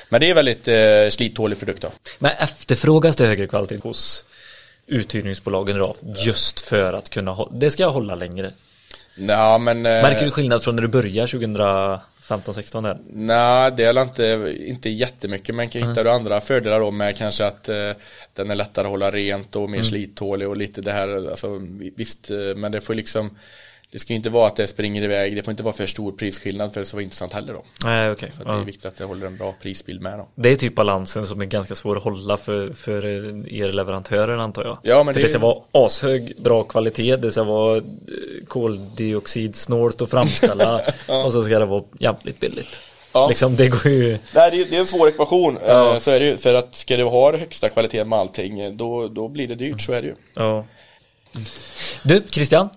[0.08, 1.90] Men det är väldigt eh, slittålig produkt då.
[2.18, 4.24] Men efterfrågas det högre kvalitet hos
[4.86, 5.96] uthyrningsbolagen idag?
[6.26, 8.52] Just för att kunna det ska hålla längre.
[9.16, 11.28] Ja men eh, Märker du skillnad från när du började
[12.28, 12.98] 2015-16 där?
[13.12, 17.46] Nej, det är inte, inte jättemycket men kan hitta du andra fördelar då med kanske
[17.46, 17.90] att eh,
[18.34, 21.60] den är lättare att hålla rent och mer slittålig och lite det här, alltså
[21.96, 23.30] visst, eh, men det får liksom
[23.92, 26.12] det ska ju inte vara att det springer iväg, det får inte vara för stor
[26.12, 27.62] prisskillnad för det ska vara intressant heller då.
[27.84, 28.32] Nej, okej.
[28.36, 28.60] Så det är Ja.
[28.62, 30.28] viktigt att det håller en bra prisbild med då.
[30.34, 33.06] Det är typ balansen som är ganska svår att hålla för, för
[33.52, 34.78] er leverantörer antar jag.
[34.82, 37.82] Ja, men för det- det ska vara ashög, bra kvalitet, det ska vara eh,
[38.48, 40.80] koldioxidsnålt att framställa
[41.24, 42.78] och så ska det vara jävligt billigt.
[43.12, 43.28] Ja.
[43.28, 44.08] Liksom det går ju...
[44.34, 45.58] Nej, det är, det är en svår ekvation.
[45.66, 45.92] Ja.
[45.92, 48.72] Eh, Så är det ju, för att ska du ha högsta kvalitet med allting, eh,
[48.72, 50.14] då, då blir det dyrt, så är det ju.
[50.34, 50.64] Ja.
[52.02, 52.68] Du, Christian.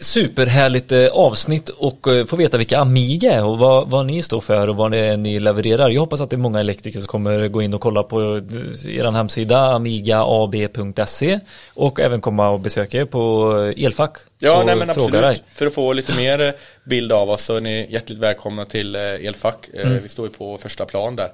[0.00, 4.40] Superhärligt eh, avsnitt och eh, få veta vilka Amiga är och vad, vad ni står
[4.40, 5.90] för och vad det är ni levererar.
[5.90, 8.96] Jag hoppas att det är många elektriker som kommer gå in och kolla på eh,
[8.98, 11.40] er hemsida amigaab.se
[11.74, 15.12] och även komma och besöka er på Elfack Ja, nej men absolut.
[15.12, 15.38] dig.
[15.54, 19.68] För att få lite mer bild av oss så är ni hjärtligt välkomna till Elfack.
[19.74, 20.02] Mm.
[20.02, 21.30] Vi står ju på första plan där.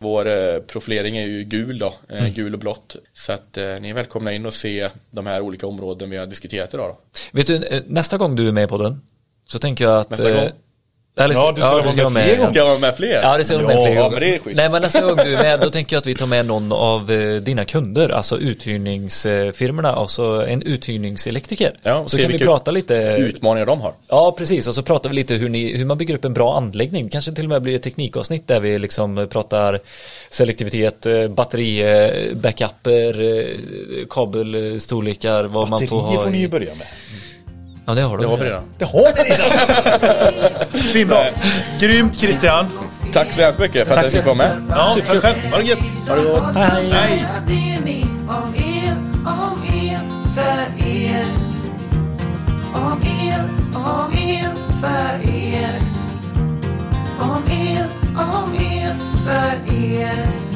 [0.00, 2.32] Vår eh, profilering är ju gul då, eh, Mm.
[2.32, 2.96] gul och blått.
[3.12, 6.26] Så att eh, ni är välkomna in och se de här olika områden vi har
[6.26, 6.98] diskuterat idag då.
[7.32, 9.02] Vet du, nästa gång du är med på den
[9.46, 10.10] så tänker jag att...
[11.18, 11.24] Eh, gång?
[11.24, 12.50] Eller, Ja, du ska vara med fler gånger.
[12.50, 13.22] Ska jag vara med fler?
[13.22, 14.20] Ja, det ser de med ja, fler ja, gånger.
[14.20, 14.56] men är schysst.
[14.56, 16.72] Nej, men nästa gång du är med, då tänker jag att vi tar med någon
[16.72, 21.78] av eh, dina kunder, alltså uthyrningsfirmorna, alltså en uthyrningselektriker.
[21.82, 22.94] Ja, och så kan vi prata lite...
[23.18, 23.92] Utmaningar de har.
[24.08, 24.66] Ja, precis.
[24.66, 27.08] Och så pratar vi lite hur, ni, hur man bygger upp en bra anläggning.
[27.08, 29.80] Kanske till och med blir ett teknikavsnitt där vi liksom pratar
[30.30, 31.84] selektivitet, eh, batteri,
[32.34, 36.22] backuper, eh, kabelstorlekar, vad man får Batterier ha.
[36.22, 36.86] får ni ju börja med.
[37.88, 38.22] Ja, det har de.
[38.22, 38.62] Det har vi redan.
[38.78, 40.88] Det har vi redan!
[40.88, 41.18] Svinbra.
[41.80, 42.66] Grymt Christian.
[43.12, 44.62] Tack så hemskt mycket för tack att du fick vara med.
[44.70, 45.36] Ja, tack själv.
[45.50, 45.78] Ha det gött.
[46.08, 46.56] Ha det gott.
[46.56, 46.92] Hej.
[46.92, 47.26] Hej.
[52.74, 53.02] Om
[57.50, 57.86] er,
[58.16, 60.47] om er, för er.